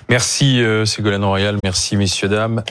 Merci 0.09 0.61
euh, 0.61 0.85
Ségolène 0.85 1.23
Royal, 1.23 1.57
merci 1.63 1.95
messieurs 1.95 2.27
dames. 2.27 2.63